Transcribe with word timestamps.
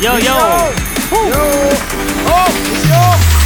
Yo 0.00 0.16
yo. 0.16 0.32
Yo, 1.12 1.44
oh, 2.24 2.50
yo, 2.88 3.02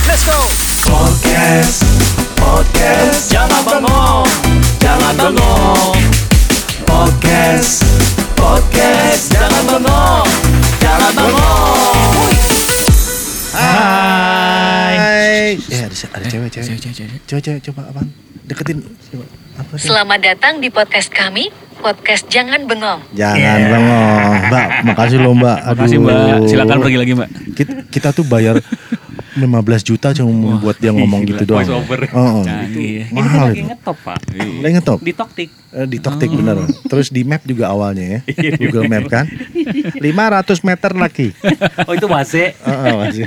let's 0.06 0.22
go. 0.22 0.38
Podcast, 0.87 1.83
podcast, 2.38 3.26
jangan 3.26 3.58
bengong, 3.67 4.23
jangan 4.78 5.18
bengong. 5.18 5.98
Podcast, 6.86 7.82
podcast, 8.38 9.34
jangan 9.34 9.62
bengong, 9.66 10.29
jangan 10.79 11.11
bengong. 11.19 12.30
Hai. 13.59 14.95
Hai. 14.95 15.59
Eh 15.59 15.80
ada, 15.82 15.96
ada 16.14 16.27
cewek, 16.30 16.55
cewek. 16.55 16.66
Cewek, 16.71 16.79
cewek, 16.79 16.95
cewek. 16.95 17.21
Cewek, 17.27 17.43
cewek, 17.43 17.61
coba 17.66 17.91
apaan? 17.91 18.14
Deketin. 18.46 18.79
Coba. 19.11 19.27
Apa 19.59 19.75
sih? 19.75 19.91
Selamat 19.91 20.18
datang 20.23 20.62
di 20.62 20.71
podcast 20.71 21.11
kami, 21.11 21.50
podcast 21.85 22.25
Jangan 22.32 22.64
Bengong. 22.64 23.05
Jangan 23.12 23.61
bengong. 23.69 24.41
Mbak, 24.48 24.66
makasih 24.89 25.19
loh 25.21 25.37
mbak. 25.37 25.59
Aduh. 25.61 25.77
Makasih 25.77 25.98
mbak, 26.01 26.48
silakan 26.48 26.79
pergi 26.80 26.98
lagi 26.98 27.12
mbak. 27.12 27.29
Kita, 27.52 27.73
kita 27.93 28.09
tuh 28.16 28.24
bayar 28.24 28.57
15 29.34 29.51
juta 29.84 30.09
cuma 30.12 30.30
buat 30.56 30.77
dia 30.77 30.91
ngomong 30.91 31.23
gitu 31.24 31.43
doang. 31.45 31.66
Oh, 31.66 31.83
oh. 32.15 32.43
Canggih. 32.43 33.05
Ini 33.05 33.12
kan 33.12 33.24
Mahal 33.24 33.45
lagi 33.45 33.59
itu. 33.59 33.66
ngetop 33.66 33.97
pak. 34.01 34.19
Lagi 34.33 34.73
ngetop. 34.73 34.98
Di 35.01 35.12
Toktik. 35.12 35.51
Eh, 35.70 35.87
di 35.87 35.98
Toktik 35.98 36.30
bener. 36.30 36.57
Terus 36.84 37.10
di 37.10 37.23
map 37.23 37.43
juga 37.43 37.69
awalnya 37.69 38.07
ya. 38.07 38.20
Google 38.57 38.87
Map 38.87 39.05
kan. 39.07 39.27
500 39.97 40.01
meter 40.62 40.93
lagi. 40.93 41.29
Oh 41.84 41.93
itu 41.93 42.07
wase. 42.07 42.55
Oh, 42.60 42.70
oh, 42.70 42.95
masih. 43.02 43.27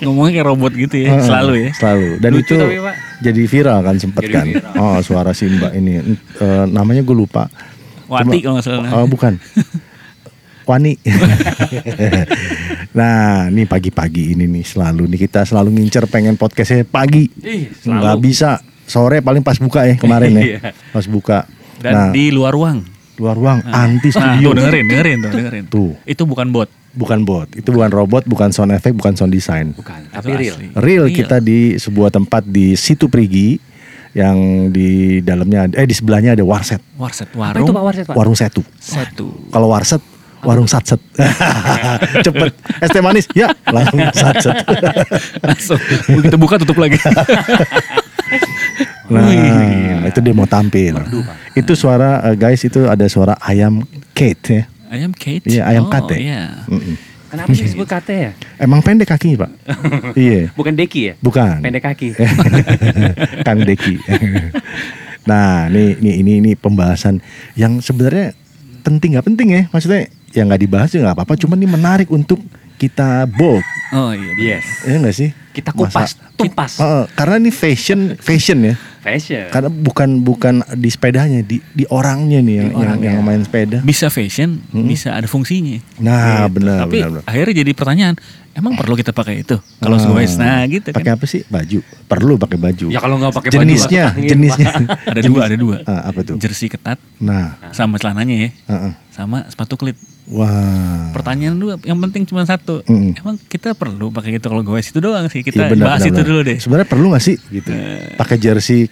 Ngomongnya 0.00 0.32
kayak 0.34 0.48
robot 0.48 0.72
gitu 0.74 0.96
ya, 0.98 1.14
Heeh, 1.14 1.22
selalu 1.22 1.52
ya. 1.58 1.70
Selalu. 1.72 2.08
Dan 2.18 2.30
Lucu 2.32 2.42
itu 2.48 2.54
tapi, 2.58 2.76
Pak. 2.80 2.94
jadi 3.20 3.42
viral 3.46 3.78
kan 3.80 3.96
sempet 3.96 4.22
Jadi 4.22 4.32
kan. 4.32 4.46
viral. 4.48 4.72
Oh 4.74 4.98
suara 4.98 5.30
si 5.30 5.44
mbak 5.46 5.72
ini. 5.74 5.92
Eh, 6.38 6.64
namanya 6.66 7.00
gue 7.00 7.14
lupa. 7.14 7.46
Wati 8.08 8.40
kalau 8.40 8.40
Cuma- 8.40 8.52
nggak 8.58 8.64
salah. 8.64 8.90
Oh 8.94 9.06
bukan. 9.06 9.36
Wani. 10.68 10.94
nah, 12.92 13.46
ini 13.46 13.64
pagi-pagi 13.64 14.32
ini 14.32 14.44
nih 14.46 14.62
selalu 14.62 15.06
nih 15.06 15.20
kita 15.20 15.42
selalu 15.42 15.72
ngincer 15.72 16.04
pengen 16.06 16.34
podcastnya 16.34 16.82
pagi. 16.82 17.28
Ih, 17.38 17.72
selalu. 17.74 18.00
Nggak 18.00 18.18
bisa. 18.20 18.50
Sore 18.82 19.18
paling 19.18 19.40
pas 19.40 19.56
buka 19.56 19.84
ya 19.84 19.94
kemarin 19.94 20.30
ya. 20.32 20.42
Iya. 20.48 20.58
Pas 20.90 21.06
buka. 21.06 21.38
Dan 21.78 21.92
nah, 21.92 22.10
di 22.10 22.28
luar 22.28 22.52
ruang. 22.52 22.78
luar 23.12 23.36
ruang 23.36 23.58
anti 23.64 24.08
Nah, 24.10 24.34
studio. 24.34 24.50
tuh 24.50 24.54
dengerin, 24.58 24.84
dengerin 24.84 25.18
tuh, 25.20 25.30
dengerin. 25.30 25.64
Tuh. 25.68 25.92
Itu 26.02 26.22
bukan 26.24 26.48
bot. 26.48 26.66
Bukan 26.92 27.22
bot, 27.22 27.48
itu 27.52 27.68
bukan 27.68 27.88
robot, 27.88 28.24
bukan 28.24 28.50
sound 28.50 28.68
effect, 28.70 28.92
bukan 28.92 29.14
sound 29.14 29.30
design. 29.30 29.72
Bukan. 29.72 29.96
Itu 30.02 30.12
Tapi 30.12 30.30
real. 30.34 30.54
asli. 30.54 30.66
Real 30.74 31.06
kita 31.08 31.36
di 31.38 31.74
sebuah 31.74 32.10
tempat 32.10 32.44
di 32.44 32.74
Situ 32.74 33.08
Prigi 33.08 33.56
yang 34.12 34.36
di 34.68 35.20
dalamnya 35.20 35.72
eh 35.72 35.86
di 35.86 35.94
sebelahnya 35.94 36.36
ada 36.36 36.44
warset. 36.44 36.84
Warset 36.94 37.30
Apa 37.30 37.38
warung. 37.38 37.64
itu 37.64 37.72
pak 37.72 37.82
Warset 37.82 38.04
pak? 38.04 38.14
Warung 38.14 38.36
setu. 38.36 38.60
Satu. 38.76 39.26
Kalau 39.48 39.72
warset 39.72 40.02
warung 40.42 40.68
satset. 40.68 40.98
Cepet. 42.26 42.52
Es 42.82 42.90
teh 42.90 43.02
manis. 43.02 43.26
Ya, 43.32 43.54
langsung 43.70 43.98
satset. 44.12 44.56
Langsung. 45.40 45.80
Begitu 46.18 46.36
buka 46.36 46.58
tutup 46.58 46.78
lagi. 46.82 46.98
Nah, 49.12 50.08
itu 50.08 50.18
dia 50.20 50.34
mau 50.34 50.48
tampil. 50.48 50.98
Itu 51.54 51.72
suara 51.78 52.32
eh, 52.32 52.36
guys 52.36 52.62
itu 52.64 52.88
ada 52.88 53.06
suara 53.06 53.38
ayam 53.44 53.84
Kate 54.12 54.42
ya. 54.50 54.64
Ayam 54.92 55.12
Kate. 55.16 55.48
Iya, 55.48 55.62
ayam 55.64 55.88
oh, 55.88 55.92
kate. 55.92 56.20
Iya. 56.20 56.68
Kenapa 57.32 57.48
sih 57.56 57.64
disebut 57.64 57.88
kate 57.88 58.12
ya? 58.12 58.30
Emang 58.60 58.84
pendek 58.84 59.08
kakinya, 59.08 59.48
Pak? 59.48 59.50
iya. 60.20 60.52
Bukan 60.52 60.76
deki 60.76 61.00
ya? 61.00 61.14
Bukan. 61.16 61.64
Pendek 61.64 61.80
kaki. 61.80 62.12
Kang 63.48 63.64
Deki. 63.64 63.96
nah, 65.24 65.64
ini 65.72 65.96
ini 65.96 66.10
ini 66.20 66.32
ini 66.44 66.52
pembahasan 66.52 67.24
yang 67.56 67.80
sebenarnya 67.80 68.36
penting 68.84 69.16
nggak 69.16 69.26
penting 69.32 69.48
ya? 69.48 69.62
Maksudnya 69.72 70.12
yang 70.32 70.46
nggak 70.46 70.60
dibahas 70.60 70.88
juga 70.88 71.02
nggak 71.06 71.16
apa-apa. 71.18 71.34
Cuman 71.36 71.56
ini 71.56 71.68
menarik 71.68 72.08
untuk 72.08 72.40
kita 72.74 73.24
bold, 73.28 73.62
Oh 73.92 74.10
iya. 74.10 74.58
Yes. 74.58 74.66
ya 74.82 74.96
nggak 74.98 75.14
sih? 75.14 75.30
Kita 75.52 75.70
kupas, 75.70 76.16
Masa- 76.16 76.32
tumpas. 76.34 76.72
Heeh, 76.76 77.04
karena 77.12 77.36
ini 77.38 77.52
fashion, 77.52 78.16
fashion 78.16 78.58
ya. 78.64 78.74
Fashion. 78.98 79.46
Karena 79.48 79.68
bukan 79.68 80.18
bukan 80.18 80.54
di 80.72 80.88
sepedanya, 80.88 81.40
di 81.40 81.60
di 81.68 81.84
orangnya 81.86 82.40
nih 82.40 82.54
yang 82.56 82.66
Di 82.66 82.72
yang, 82.72 82.82
orangnya. 82.88 83.10
yang 83.12 83.22
main 83.22 83.42
sepeda. 83.42 83.78
Bisa 83.80 84.08
fashion, 84.08 84.64
Hmm. 84.64 84.88
bisa 84.88 85.12
ada 85.12 85.26
fungsinya. 85.26 85.78
Nah, 85.98 86.48
Gitu. 86.48 86.56
benar 86.56 86.76
Tapi 86.80 86.96
benar. 86.96 87.08
benar. 87.12 87.22
akhirnya 87.24 87.54
jadi 87.56 87.70
pertanyaan, 87.72 88.14
emang 88.52 88.72
perlu 88.72 88.94
kita 88.94 89.12
pakai 89.12 89.42
itu? 89.42 89.60
Kalau 89.78 89.94
Ah, 89.94 90.08
guys, 90.08 90.34
nah 90.34 90.64
gitu 90.64 90.88
kan. 90.88 90.96
Pakai 90.96 91.12
apa 91.12 91.24
sih? 91.28 91.42
Baju. 91.44 91.78
Perlu 92.08 92.34
pakai 92.36 92.58
baju. 92.58 92.86
Ya 92.88 92.98
kalau 92.98 93.20
nggak 93.20 93.34
pakai 93.36 93.50
baju. 93.52 93.60
jenisnya, 93.60 94.04
angin, 94.10 94.28
jenisnya. 94.28 94.68
Ada 95.04 95.20
dua, 95.22 95.40
ada 95.44 95.56
dua. 95.56 95.76
Ah, 95.84 96.08
apa 96.08 96.20
tuh? 96.24 96.34
Jersey 96.36 96.66
ketat 96.66 96.96
Nah, 97.18 97.60
sama 97.70 98.00
celananya 98.00 98.34
ya, 98.40 98.50
heeh. 98.66 98.92
sama 99.12 99.44
sepatu 99.46 99.76
klit. 99.76 99.94
Wah. 100.28 101.10
Pertanyaan 101.10 101.56
dua, 101.56 101.74
yang 101.82 101.98
penting 102.00 102.22
cuma 102.24 102.42
satu. 102.42 102.82
Mm. 102.84 103.16
Emang 103.16 103.36
kita 103.40 103.72
perlu 103.72 104.08
pakai 104.08 104.36
itu 104.36 104.46
kalau 104.46 104.62
guys 104.62 104.86
itu 104.86 104.98
doang 104.98 105.26
sih. 105.26 105.40
Kita 105.40 105.66
Iya, 105.66 105.70
benar, 105.70 105.86
bahas 105.88 106.00
benar, 106.00 106.08
itu 106.08 106.16
benar. 106.16 106.28
dulu 106.28 106.40
deh. 106.42 106.56
Sebenarnya 106.58 106.88
perlu 106.88 107.06
gak 107.10 107.22
sih 107.22 107.36
gitu? 107.48 107.70
Pakai 108.14 108.36
jersey 108.36 108.86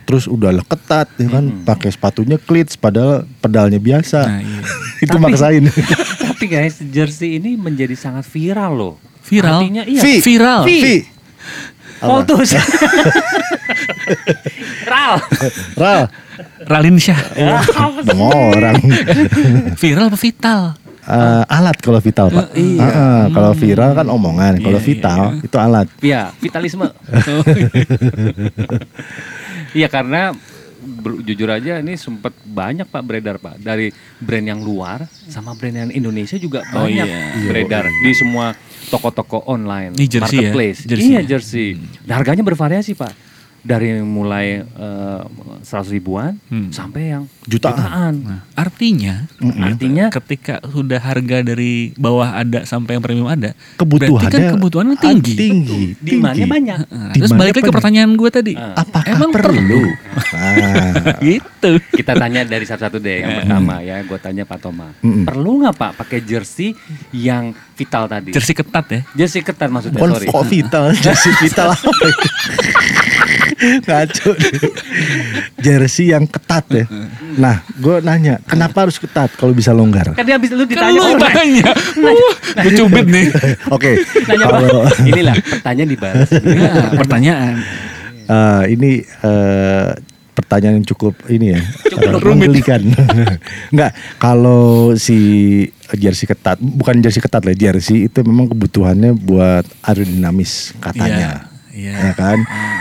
terus 0.00 0.26
udah 0.26 0.50
lah 0.50 0.66
ketat 0.66 1.06
ya 1.14 1.28
kan, 1.30 1.62
pakai 1.62 1.86
sepatunya 1.86 2.34
cleats 2.34 2.74
padahal 2.74 3.22
pedalnya 3.38 3.78
biasa. 3.78 4.20
Nah, 4.20 4.40
iya. 4.46 4.60
Itu 4.98 5.14
Tapi- 5.14 5.22
maksain. 5.22 5.62
Tapi 6.26 6.44
guys, 6.46 6.80
jersey 6.82 7.36
ini 7.36 7.54
menjadi 7.54 7.94
sangat 7.94 8.24
viral 8.24 8.72
loh. 8.72 8.94
Viral? 9.22 9.60
Artinya 9.62 9.84
iya. 9.84 10.00
Vi. 10.02 10.14
Viral. 10.18 10.62
Vi. 10.64 10.78
Vi. 10.80 10.96
Voltus. 12.00 12.56
Ral. 14.84 15.20
Ral, 15.76 16.02
Ralin 16.64 16.96
Syah. 16.96 17.20
Dong 18.02 18.20
orang. 18.20 18.76
Viral 19.74 20.08
apa 20.08 20.18
vital? 20.18 20.60
Eh, 21.00 21.42
alat 21.48 21.76
kalau 21.80 21.98
vital 21.98 22.28
pak. 22.28 22.54
Eh, 22.54 22.76
iya. 22.76 22.86
Ah, 22.86 23.24
Kalau 23.28 23.50
viral 23.50 23.90
kan 23.92 24.06
omongan, 24.06 24.60
kalau 24.60 24.78
Iya, 24.78 24.84
vital 24.84 25.20
iya. 25.32 25.42
itu 25.42 25.56
alat. 25.58 25.86
Ya, 26.00 26.20
vitalisme. 26.38 26.86
Iya 29.70 29.86
karena 29.86 30.34
jujur 31.22 31.46
aja 31.46 31.78
ini 31.78 31.94
sempat 31.94 32.34
banyak 32.42 32.88
pak 32.88 33.02
beredar 33.04 33.36
pak 33.36 33.60
dari 33.60 33.92
brand 34.18 34.42
yang 34.42 34.58
luar 34.58 35.04
sama 35.28 35.54
brand 35.54 35.76
yang 35.76 35.90
Indonesia 35.92 36.34
juga 36.40 36.64
Oh, 36.72 36.82
banyak 36.82 37.06
iya. 37.06 37.46
beredar 37.46 37.84
di 37.86 38.10
semua 38.10 38.56
toko-toko 38.88 39.44
online, 39.46 39.94
Ini 39.94 40.06
jersey 40.08 40.18
ya? 40.18 40.50
marketplace. 40.50 40.78
Jersey 40.82 41.06
iya 41.06 41.20
ya? 41.22 41.28
jersey. 41.28 41.68
Dan 42.02 42.14
harganya 42.16 42.42
bervariasi 42.42 42.98
pak 42.98 43.12
dari 43.62 44.00
mulai 44.00 44.64
seratus 45.60 45.90
ribuan 45.90 46.40
Hmm. 46.46 46.70
sampai 46.70 47.02
yang 47.10 47.24
Jutaan. 47.42 47.76
jutaan. 47.76 48.14
Nah, 48.22 48.40
artinya, 48.54 49.26
Mm-mm. 49.36 49.60
Artinya 49.62 50.04
ketika 50.10 50.62
sudah 50.64 50.98
harga 50.98 51.42
dari 51.42 51.70
bawah 51.94 52.32
ada 52.32 52.62
sampai 52.62 52.94
yang 52.94 53.02
premium 53.02 53.26
ada, 53.26 53.52
Kebutuhannya 53.74 54.16
berarti 54.22 54.36
kan 54.38 54.54
kebutuhannya 54.54 54.96
tinggi. 54.96 55.34
tinggi, 55.34 55.82
demandnya 55.96 56.36
tinggi. 56.38 56.50
banyak. 56.50 56.76
Nah, 56.86 57.12
terus 57.12 57.32
balik 57.32 57.52
lagi 57.54 57.66
ke 57.66 57.72
pertanyaan 57.72 58.10
gue 58.12 58.30
tadi. 58.30 58.52
Ah. 58.54 58.74
Apakah 58.78 59.12
Emang 59.12 59.30
perlu? 59.30 59.82
Nah, 60.30 61.18
Gitu. 61.26 61.70
Kita 61.92 62.12
tanya 62.14 62.40
dari 62.42 62.62
satu-satu 62.62 62.96
deh 62.96 63.16
yang 63.18 63.32
pertama 63.42 63.80
ya, 63.80 64.00
gue 64.00 64.18
tanya 64.18 64.42
Pak 64.42 64.58
Toma. 64.58 64.88
Mm-mm. 64.98 65.24
Perlu 65.24 65.60
nggak 65.60 65.74
Pak 65.74 65.90
pakai 65.98 66.18
jersey 66.20 66.72
yang 67.10 67.50
vital 67.74 68.06
tadi? 68.06 68.30
Jersey 68.30 68.52
ketat 68.52 68.86
ya. 68.86 69.00
Jersey 69.14 69.40
ketat 69.40 69.68
maksudnya, 69.68 70.00
sorry. 70.00 70.26
kok 70.26 70.44
vital, 70.46 70.84
jersey 71.04 71.32
vital 71.38 71.68
apa 71.70 71.90
itu? 72.06 72.28
Ngaco. 73.60 74.32
Jersey 75.56 76.10
yang 76.10 76.24
ketat 76.24 76.64
ya. 76.70 76.84
Nah, 77.36 77.60
gue 77.74 78.00
nanya, 78.00 78.40
kenapa 78.42 78.84
harus 78.84 78.96
ketat 78.96 79.28
kalau 79.34 79.52
bisa 79.52 79.70
longgar? 79.70 80.12
Kan 80.12 80.24
dia 80.24 80.36
habis 80.36 80.48
lu 80.50 80.64
Kan 80.64 80.90
ditanya 80.90 81.00
lu. 81.04 81.20
Wah, 82.00 82.12
gue 82.64 82.72
cubit 82.74 83.06
nih. 83.06 83.26
Oke, 83.68 84.00
Nanya 84.24 84.46
kalau. 84.48 84.82
Inilah 85.02 85.36
pertanyaan 85.36 85.88
dibalas. 85.88 86.28
Nah, 86.32 86.90
pertanyaan. 87.00 87.54
eh, 88.24 88.62
ini 88.70 88.90
eh, 89.02 89.88
pertanyaan 90.30 90.80
yang 90.80 90.88
cukup 90.88 91.12
ini 91.28 91.52
ya, 91.52 91.60
Cukup 91.84 92.00
eh, 92.00 92.16
rumit. 92.16 92.48
menggelikan. 92.48 92.80
Enggak, 93.74 93.92
kalau 94.16 94.94
si 94.96 95.18
jersey 95.92 96.24
ketat, 96.24 96.56
bukan 96.56 97.02
jersey 97.02 97.20
ketat 97.20 97.44
lah, 97.44 97.52
jersey 97.52 98.08
itu 98.08 98.18
memang 98.24 98.48
kebutuhannya 98.48 99.12
buat 99.12 99.66
aerodinamis 99.84 100.72
katanya. 100.80 101.12
Iya, 101.12 101.32
iya. 101.72 102.10
Ya 102.10 102.12
kan? 102.12 102.38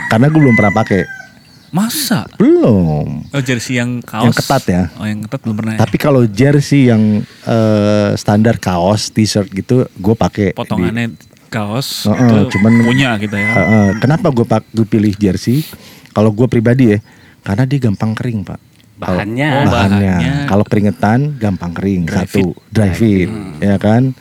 Karena 0.07 0.27
gue 0.27 0.39
belum 0.39 0.53
pernah 0.53 0.73
pakai. 0.73 1.05
Masa? 1.69 2.25
Belum. 2.35 3.21
Oh 3.29 3.41
jersey 3.41 3.77
yang 3.77 4.01
kaos. 4.01 4.25
Yang 4.25 4.35
ketat 4.41 4.63
ya. 4.65 4.83
Oh 4.97 5.05
yang 5.05 5.21
ketat 5.21 5.39
belum 5.45 5.55
pernah. 5.55 5.73
ya? 5.77 5.79
Tapi 5.85 5.97
kalau 5.97 6.25
jersey 6.25 6.89
yang 6.89 7.21
eh, 7.45 8.09
standar 8.17 8.57
kaos, 8.57 9.13
t-shirt 9.13 9.49
gitu, 9.49 9.85
gue 9.85 10.15
pakai. 10.17 10.49
di- 10.49 10.57
potongannya 10.57 11.13
kaos 11.49 12.05
Heeh, 12.05 12.17
itu 12.45 12.57
cuman- 12.57 12.85
punya 12.85 13.17
kita 13.17 13.37
ya. 13.37 13.49
Eh, 13.49 13.61
eh, 13.61 13.89
kenapa 13.97 14.29
gue 14.29 14.45
pak 14.45 14.65
gue 14.69 14.85
pilih 14.85 15.13
jersey? 15.13 15.61
Kalau 16.09 16.33
gue 16.33 16.45
pribadi 16.45 16.93
ya, 16.93 16.99
karena 17.41 17.69
dia 17.69 17.79
gampang 17.79 18.17
kering 18.17 18.41
pak. 18.41 18.57
Bahannya. 18.97 19.49
Oh, 19.63 19.65
bahannya. 19.69 20.13
bahannya. 20.17 20.33
Kalau 20.49 20.65
keringetan 20.65 21.19
gampang 21.37 21.71
kering. 21.71 22.03
Dry 22.03 22.25
Satu, 22.25 22.51
dry 22.67 22.91
fit, 22.91 23.29
ya 23.61 23.77
kan. 23.77 24.17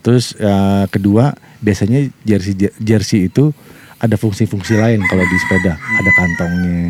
Terus 0.00 0.32
eh, 0.32 0.84
kedua, 0.88 1.36
biasanya 1.60 2.08
jersey 2.22 2.56
jersey 2.80 3.28
itu 3.28 3.52
ada 3.96 4.16
fungsi-fungsi 4.16 4.76
lain 4.76 5.00
kalau 5.06 5.24
di 5.24 5.36
sepeda. 5.40 5.74
Ada 5.76 6.10
kantongnya, 6.12 6.80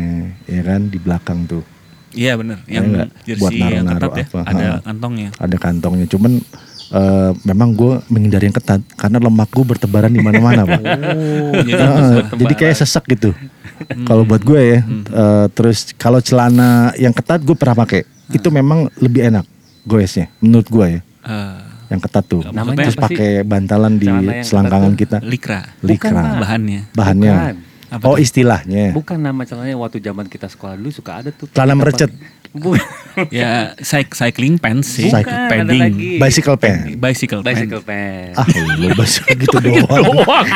ya 0.45 0.61
kan 0.63 0.81
di 0.87 0.97
belakang 0.99 1.47
tuh. 1.47 1.63
Iya 2.11 2.33
benar. 2.35 2.57
Ya 2.65 2.81
Yang 2.81 2.85
nggak? 2.89 3.09
jersey 3.23 3.41
Buat 3.41 3.51
yang 3.53 3.61
naruh-naruh 3.85 4.01
ketat 4.01 4.17
ya 4.17 4.25
apa, 4.25 4.39
ada 4.43 4.65
ha. 4.65 4.77
kantongnya. 4.83 5.29
Ada 5.37 5.55
kantongnya. 5.59 6.05
Cuman 6.07 6.31
eh, 6.89 7.31
memang 7.43 7.69
gue 7.71 7.93
menghindari 8.07 8.45
yang 8.49 8.57
ketat 8.57 8.81
karena 8.95 9.17
lemak 9.21 9.49
gue 9.51 9.65
bertebaran 9.65 10.11
di 10.11 10.21
mana-mana 10.23 10.61
pak. 10.63 10.81
Oh, 11.47 11.63
jadi 11.63 11.79
Heeh, 11.79 12.17
jadi 12.37 12.53
kayak 12.53 12.75
sesek 12.77 13.03
gitu. 13.11 13.31
Kalau 14.03 14.25
buat 14.25 14.41
gue 14.41 14.57
ya, 14.59 14.79
eh, 14.81 15.45
terus 15.53 15.93
kalau 15.95 16.17
celana 16.19 16.91
yang 16.97 17.13
ketat 17.13 17.43
gue 17.43 17.53
pernah 17.53 17.85
pakai, 17.85 18.03
itu 18.29 18.47
memang 18.49 18.89
lebih 18.97 19.27
enak 19.27 19.45
goesnya, 19.83 20.27
menurut 20.41 20.67
gue 20.67 20.85
ya. 20.97 21.01
eh, 21.23 21.59
Yang 21.87 22.01
ketat 22.03 22.23
tuh, 22.25 22.41
Namanya 22.45 22.85
terus 22.85 22.97
pakai 22.97 23.31
bantalan 23.41 23.95
di 23.95 24.11
selangkangan 24.41 24.93
kita, 24.93 25.17
likra. 25.21 25.63
likra, 25.79 26.11
Bukan. 26.11 26.39
Bahannya. 26.39 26.81
bahannya. 26.91 27.33
Bukan. 27.33 27.55
Apa 27.87 28.03
oh 28.03 28.19
istilahnya, 28.19 28.91
Bukan 28.91 29.15
nama 29.15 29.47
celananya 29.47 29.79
waktu 29.79 30.03
zaman 30.03 30.27
kita 30.27 30.45
sekolah 30.45 30.75
dulu 30.75 30.91
suka 30.91 31.23
ada 31.23 31.31
tuh. 31.31 31.47
Celana 31.47 31.71
merecet. 31.73 32.11
Bukan. 32.51 32.83
Ya 33.33 33.73
cyc- 33.79 34.13
cycling 34.13 34.59
pants 34.59 34.93
sih. 34.93 35.07
Bukan, 35.07 35.23
ada 35.23 35.49
Padding. 35.49 35.81
lagi. 35.89 36.09
bicycle 36.19 36.53
pen. 36.53 36.75
Bicycle, 36.95 37.41
Bicycle 37.41 37.81
pants. 37.81 38.35
pen. 38.35 38.37
Ah, 38.37 38.45
lu 38.77 38.87
bahasa 38.99 39.23
gitu 39.25 39.57
doang. 39.57 39.87
Doang. 39.87 40.47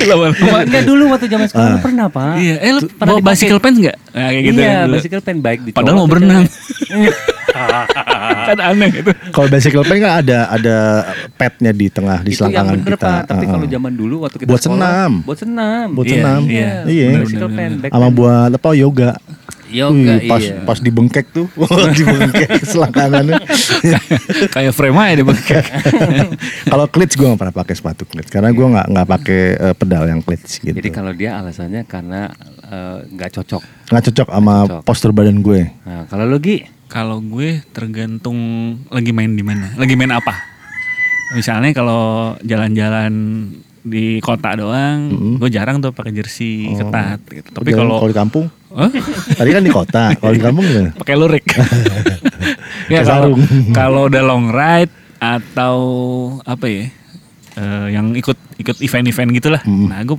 Lama-lama. 0.00 0.58
Enggak 0.64 0.84
dulu 0.86 1.04
waktu 1.10 1.26
zaman 1.26 1.46
sekolah 1.46 1.68
lu 1.68 1.78
pernah, 1.82 2.06
Pak. 2.08 2.34
Iya, 2.38 2.54
eh 2.58 2.70
lu 2.72 2.80
Pernah 2.86 3.12
bawa 3.12 3.20
bicycle 3.28 3.60
pants 3.60 3.76
enggak? 3.76 3.96
Nah, 4.08 4.28
kayak 4.30 4.42
gitu 4.44 4.60
iya, 4.60 4.78
bicycle 4.86 5.20
pen 5.20 5.36
baik 5.42 5.60
di 5.66 5.70
Padahal 5.74 5.96
mau 5.96 6.06
berenang. 6.06 6.46
kan 8.48 8.58
aneh 8.58 8.90
itu. 8.92 9.10
Kalau 9.30 9.48
bicycle 9.48 9.82
pen 9.82 9.98
kan 9.98 10.12
ada 10.18 10.38
ada 10.48 10.76
padnya 11.34 11.70
di 11.70 11.86
tengah 11.86 12.18
di 12.20 12.30
Itu 12.30 12.44
yang 12.44 12.54
selangkangan 12.54 12.74
bener, 12.76 12.92
kita. 12.94 13.04
Pak. 13.04 13.20
Tapi 13.26 13.44
kalau 13.46 13.66
zaman 13.66 13.92
dulu 13.92 14.16
waktu 14.22 14.36
kita 14.38 14.48
Buat 14.48 14.60
sekolah, 14.60 14.78
senam. 14.80 15.12
Buat 15.22 15.38
senam. 15.38 15.86
Buat 15.92 16.06
Iya, 16.06 16.14
senam. 16.14 16.40
iya. 16.46 16.70
Iya. 16.84 17.08
Bicycle 17.18 17.50
pen, 17.50 17.70
sama 17.84 18.08
buat 18.08 18.50
apa 18.50 18.68
yoga. 18.72 19.10
Yoga, 19.68 20.16
Wih, 20.16 20.24
pas 20.24 20.40
iya. 20.40 20.64
pas 20.64 20.78
dibengkek 20.80 21.28
tuh, 21.28 21.44
dibengkek 22.00 22.64
selangkangannya. 22.64 23.36
Kayak 24.56 24.72
frame 24.72 24.96
aja 24.96 25.12
deh 25.12 25.26
bengkak. 25.28 25.60
Kalau 26.64 26.88
klits 26.88 27.12
gue 27.12 27.26
gak 27.26 27.36
pernah 27.36 27.52
pakai 27.54 27.74
sepatu 27.76 28.08
klits 28.08 28.32
karena 28.32 28.48
gue 28.48 28.64
nggak 28.64 28.86
nggak 28.88 29.06
pakai 29.06 29.40
eh, 29.60 29.74
pedal 29.76 30.08
yang 30.08 30.24
klits 30.24 30.56
gitu. 30.56 30.72
Jadi 30.72 30.88
kalau 30.88 31.12
dia 31.12 31.36
alasannya 31.36 31.84
karena 31.84 32.32
eh, 32.64 32.98
nggak 33.08 33.30
cocok. 33.30 33.62
nggak 33.88 34.02
cocok 34.08 34.28
sama 34.30 34.54
Cocok. 34.62 34.80
postur 34.84 35.10
badan 35.12 35.36
gue. 35.38 35.60
Nah, 35.84 36.04
kalau 36.06 36.24
lu 36.24 36.40
Gi, 36.40 36.64
Kalau 36.88 37.20
gue 37.20 37.60
tergantung 37.76 38.38
lagi 38.88 39.12
main 39.12 39.36
di 39.36 39.44
mana, 39.44 39.76
lagi 39.76 39.92
main 39.92 40.08
apa. 40.08 40.32
Misalnya 41.36 41.76
kalau 41.76 42.32
jalan-jalan 42.40 43.12
di 43.84 44.20
kota 44.24 44.56
doang, 44.56 45.12
gue 45.36 45.48
jarang 45.52 45.84
tuh 45.84 45.92
pakai 45.92 46.16
jersey 46.16 46.72
ketat. 46.72 47.20
Gitu. 47.28 47.52
Tapi 47.52 47.70
kalau 47.76 48.00
kalau 48.00 48.10
di 48.12 48.16
kampung, 48.16 48.44
Hah? 48.72 48.88
tadi 49.36 49.50
kan 49.52 49.62
di 49.64 49.72
kota, 49.72 50.02
kalau 50.16 50.32
di 50.32 50.40
kampung 50.40 50.64
gimana? 50.64 50.90
pakai 50.96 51.14
lurik. 51.16 51.44
ya 52.92 53.04
kalau 53.76 54.08
udah 54.08 54.22
long 54.24 54.48
ride 54.48 54.92
atau 55.20 55.76
apa 56.48 56.66
ya, 56.72 56.84
eh, 57.60 57.86
yang 57.92 58.16
ikut 58.16 58.36
ikut 58.56 58.76
event-event 58.80 59.30
gitulah. 59.36 59.62
Nah 59.68 60.00
gue 60.08 60.16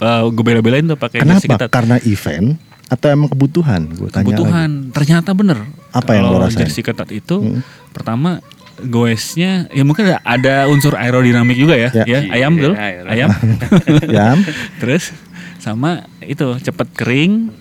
eh, 0.00 0.22
gue 0.28 0.44
bela-belain 0.44 0.84
tuh 0.84 1.00
pakai 1.00 1.24
jersey 1.24 1.48
Kenapa? 1.48 1.68
ketat. 1.68 1.70
Karena 1.72 1.96
event 2.04 2.60
atau 2.92 3.06
emang 3.08 3.28
kebutuhan? 3.32 3.88
Gue 3.96 4.08
tanya 4.12 4.28
lagi. 4.28 4.36
kebutuhan 4.36 4.70
ternyata 4.92 5.32
bener 5.32 5.64
Apa 5.92 6.10
yang 6.12 6.24
lo 6.24 6.28
Kalau 6.32 6.40
rasain? 6.44 6.60
jersey 6.62 6.80
ketat 6.80 7.08
itu 7.08 7.60
pertama 7.90 8.40
goesnya 8.82 9.68
ya 9.68 9.82
mungkin 9.82 10.08
ada, 10.08 10.18
ada 10.24 10.54
unsur 10.66 10.92
aerodinamik 10.94 11.54
juga 11.54 11.76
ya 11.76 11.90
Ya. 11.92 12.04
ya, 12.04 12.18
ayam 12.32 12.52
Iya, 12.52 12.62
tuh 12.62 12.72
iya, 12.74 12.88
iya. 12.88 13.02
ayam 13.06 13.30
Ya, 14.16 14.26
terus 14.80 15.12
sama 15.56 15.90
itu 16.20 16.42
cepet 16.58 16.88
kering 16.92 17.52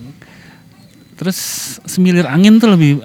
terus 1.13 1.38
semilir 1.86 2.25
angin 2.25 2.57
tuh 2.57 2.74
lebih 2.74 2.98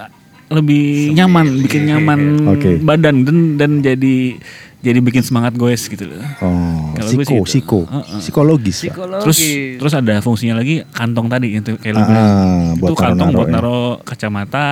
lebih 0.46 1.12
nyaman 1.12 1.61
bikin 1.61 1.82
nyaman 1.87 2.20
Oke. 2.49 2.79
badan 2.79 3.26
dan 3.26 3.38
dan 3.56 3.70
jadi 3.81 4.38
jadi 4.78 4.99
bikin 5.00 5.19
semangat 5.20 5.52
goes 5.52 5.82
gitu 5.82 6.05
loh 6.05 6.20
oh, 6.38 6.94
Kalau 6.94 7.11
gue 7.11 7.25
sih 7.25 7.26
psiko, 7.26 7.34
itu. 7.34 7.44
psiko, 7.44 7.78
Heeh. 7.84 8.20
psikologis. 8.20 8.76
Pak. 8.78 8.84
psikologis. 8.87 9.23
terus 9.23 9.38
terus 9.76 9.93
ada 9.94 10.14
fungsinya 10.19 10.55
lagi 10.55 10.84
kantong 10.87 11.26
tadi 11.26 11.49
itu 11.55 11.75
kayak 11.75 11.93
lu 11.93 11.99
Ah, 11.99 12.06
bilang. 12.06 12.28
buat 12.76 12.88
itu 12.88 12.94
kantong 12.94 13.28
naro-naro 13.28 13.34
buat 13.34 13.49
ya. 13.49 13.55
naro 13.55 13.78
kacamata 14.00 14.67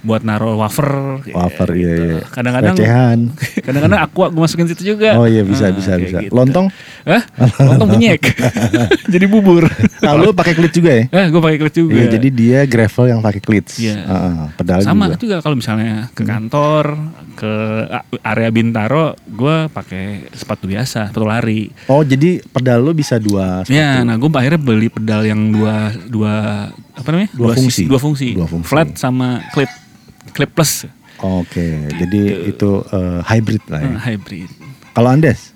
buat 0.00 0.22
naro 0.22 0.50
wafer 0.56 0.90
Wafer, 1.26 1.68
iya, 1.72 1.76
gitu. 1.76 2.02
iya. 2.06 2.20
kadang-kadang 2.26 2.74
Recehan. 2.74 3.18
kadang-kadang 3.66 4.00
aqua 4.00 4.26
gue 4.28 4.40
masukin 4.40 4.66
situ 4.66 4.82
juga 4.88 5.14
Oh 5.14 5.26
iya 5.26 5.42
bisa 5.42 5.66
Nah, 5.66 5.72
bisa 5.72 5.92
bisa. 5.96 6.18
gitu. 6.20 6.32
Lontong? 6.32 6.66
Hah? 7.02 7.22
lontong 7.60 7.88
penyek 7.96 8.20
jadi 9.12 9.24
bubur 9.26 9.66
Kalau 9.98 10.20
lu 10.22 10.32
pakai 10.32 10.52
klits 10.52 10.74
juga 10.74 10.92
ya? 10.94 11.04
eh 11.10 11.26
gue 11.28 11.40
pakai 11.40 11.58
klits 11.58 11.76
juga 11.76 11.92
Iya, 11.92 12.06
jadi 12.12 12.28
dia 12.30 12.58
gravel 12.64 13.04
yang 13.08 13.20
pakai 13.20 13.40
klits. 13.40 13.76
Iya. 13.76 13.96
Heeh, 14.00 14.34
pedal 14.54 14.78
sama 14.80 15.04
juga. 15.08 15.16
juga 15.18 15.36
kalau 15.40 15.56
misalnya 15.56 16.08
ke 16.10 16.22
kantor 16.22 16.84
ke 17.34 17.52
area 18.22 18.50
Bintaro 18.50 19.16
gue 19.30 19.56
pakai 19.68 20.04
sepatu 20.30 20.66
biasa 20.66 21.06
sepatu 21.06 21.22
lari 21.22 21.70
Oh, 21.86 22.02
jadi 22.02 22.42
pedal 22.44 22.82
lu 22.82 22.92
bisa 22.92 23.14
dua 23.16 23.62
sepatu. 23.62 23.72
Ya, 23.72 24.02
nah 24.02 24.14
gue 24.14 24.26
akhirnya 24.28 24.58
beli 24.58 24.88
pedal 24.88 25.22
yang 25.22 25.38
dua 25.48 25.74
dua 26.04 26.34
apa 26.92 27.08
namanya? 27.08 27.30
Dua 27.32 27.54
fungsi. 27.54 27.86
sisi- 27.86 27.88
dua 27.88 27.96
fungsi. 27.96 28.28
Dua 28.34 28.44
fungsi. 28.44 28.66
Flat 28.66 28.88
sama 28.94 29.46
clip 29.48 29.70
clip 30.30 30.50
plus 30.50 30.90
Oke, 31.20 31.62
jadi 31.92 32.48
itu 32.48 32.70
eh, 32.82 33.20
hybrid 33.22 33.60
lah 33.66 33.78
ya. 33.78 33.92
hybrid. 34.02 34.48
Kalau 34.90 35.08
Andes, 35.08 35.52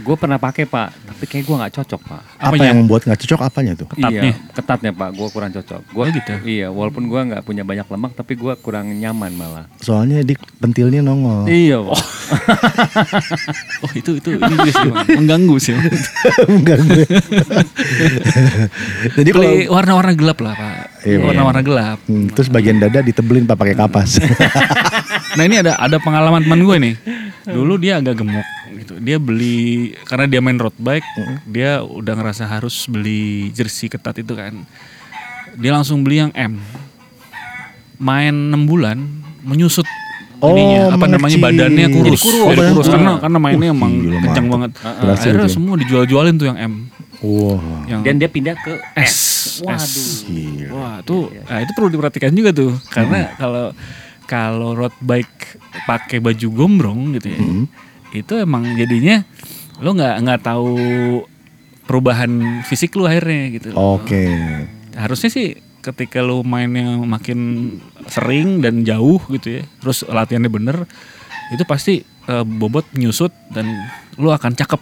Gue 0.00 0.12
pernah 0.14 0.36
pakai 0.36 0.64
Pak, 0.64 0.99
tapi 1.20 1.28
kayak 1.28 1.44
gue 1.44 1.56
nggak 1.60 1.74
cocok 1.76 2.00
Pak. 2.00 2.22
apa 2.40 2.48
Apanya? 2.48 2.72
yang 2.72 2.78
membuat 2.80 3.04
nggak 3.04 3.20
cocok 3.20 3.40
apanya 3.44 3.72
tuh? 3.76 3.84
Ketatnya? 3.92 4.22
Iya, 4.24 4.32
ketatnya 4.56 4.90
Pak, 4.96 5.08
gue 5.12 5.28
kurang 5.28 5.50
cocok. 5.52 5.80
Gua, 5.92 6.00
Oh, 6.00 6.08
gitu? 6.08 6.32
Iya, 6.48 6.66
walaupun 6.72 7.04
gue 7.04 7.20
nggak 7.20 7.42
punya 7.44 7.60
banyak 7.60 7.84
lemak, 7.84 8.16
tapi 8.16 8.40
gue 8.40 8.52
kurang 8.56 8.88
nyaman 8.88 9.36
malah. 9.36 9.68
Soalnya 9.84 10.24
di 10.24 10.32
pentilnya 10.56 11.04
nongol. 11.04 11.44
Iya, 11.44 11.76
Pak. 11.86 12.00
Oh 13.84 13.92
itu 13.92 14.16
itu 14.16 14.28
ini 14.32 14.48
juga 14.48 14.70
sih, 14.72 14.90
mengganggu 15.12 15.56
sih. 15.60 15.76
Mengganggu. 16.48 17.04
jadi 19.20 19.28
kalau 19.28 19.50
warna-warna 19.70 20.12
gelap 20.16 20.38
lah 20.40 20.54
pak. 20.56 20.74
Iya, 21.04 21.18
warna-warna 21.20 21.60
gelap. 21.60 21.98
Hmm, 22.06 22.28
terus 22.32 22.48
bagian 22.48 22.80
dada 22.80 23.00
ditebelin 23.00 23.44
pak 23.44 23.56
pakai 23.56 23.76
kapas. 23.76 24.20
Nah 25.36 25.44
ini 25.44 25.60
ada 25.60 25.76
ada 25.76 25.96
pengalaman 26.00 26.40
teman 26.40 26.60
gue 26.64 26.76
nih. 26.80 26.94
Dulu 27.44 27.76
dia 27.76 27.98
agak 27.98 28.16
gemuk. 28.16 28.46
Dia 29.00 29.16
beli 29.16 29.96
karena 30.04 30.28
dia 30.28 30.40
main 30.44 30.60
road 30.60 30.76
bike, 30.76 31.08
dia 31.48 31.80
udah 31.80 32.12
ngerasa 32.14 32.44
harus 32.44 32.84
beli 32.84 33.48
jersey 33.50 33.88
ketat 33.88 34.20
itu 34.20 34.36
kan. 34.36 34.52
Dia 35.56 35.72
langsung 35.72 36.04
beli 36.04 36.20
yang 36.20 36.32
M. 36.36 36.60
Main 37.96 38.32
6 38.32 38.64
bulan 38.64 38.96
menyusut 39.44 39.84
Oh, 40.40 40.56
ininya 40.56 40.96
apa 40.96 41.04
namanya 41.04 41.36
badannya 41.36 41.86
kurus. 41.92 42.16
Jadi 42.16 42.18
kurus. 42.24 42.48
Jadi 42.48 42.60
Oh, 42.64 42.72
kurus 42.72 42.88
karena 42.88 43.12
karena 43.20 43.36
mainnya 43.36 43.68
Wah, 43.68 43.76
emang 43.76 43.92
gila, 43.92 44.16
kencang 44.24 44.46
mantap. 44.48 44.52
banget. 44.56 44.70
Berhasil 45.04 45.20
Akhirnya 45.28 45.44
itu. 45.44 45.52
semua 45.52 45.74
dijual-jualin 45.76 46.34
tuh 46.40 46.46
yang 46.48 46.58
M. 46.58 46.74
Wah. 47.20 47.60
Yang 47.84 48.00
Dan 48.08 48.14
dia 48.16 48.28
pindah 48.32 48.56
ke 48.56 48.72
S. 48.96 49.16
Waduh. 49.60 49.76
S. 49.76 50.24
Gila. 50.24 50.68
Wah, 50.72 50.96
tuh 51.04 51.28
nah, 51.44 51.60
itu 51.60 51.72
perlu 51.76 51.88
diperhatikan 51.92 52.32
juga 52.32 52.56
tuh. 52.56 52.72
Karena 52.88 53.36
kalau 53.36 53.76
kalau 54.24 54.70
road 54.72 54.96
bike 55.04 55.60
pakai 55.84 56.24
baju 56.24 56.46
gombrong 56.48 57.20
gitu 57.20 57.28
ya. 57.28 57.40
Itu 58.14 58.38
emang 58.38 58.66
jadinya 58.74 59.22
lo 59.80 59.96
nggak 59.96 60.16
nggak 60.26 60.40
tahu 60.44 60.72
perubahan 61.88 62.62
fisik 62.62 62.94
lu 62.94 63.08
akhirnya 63.08 63.50
gitu. 63.56 63.68
Oke. 63.74 64.28
Harusnya 64.94 65.30
sih 65.32 65.58
ketika 65.80 66.20
lu 66.20 66.44
mainnya 66.44 67.00
makin 67.00 67.72
sering 68.06 68.60
dan 68.60 68.86
jauh 68.86 69.18
gitu 69.32 69.58
ya. 69.58 69.62
Terus 69.82 70.04
latihannya 70.06 70.50
bener 70.52 70.76
itu 71.50 71.64
pasti 71.66 72.04
eh, 72.04 72.44
bobot 72.46 72.86
nyusut 72.94 73.34
dan 73.50 73.66
lu 74.20 74.30
akan 74.30 74.54
cakep 74.54 74.80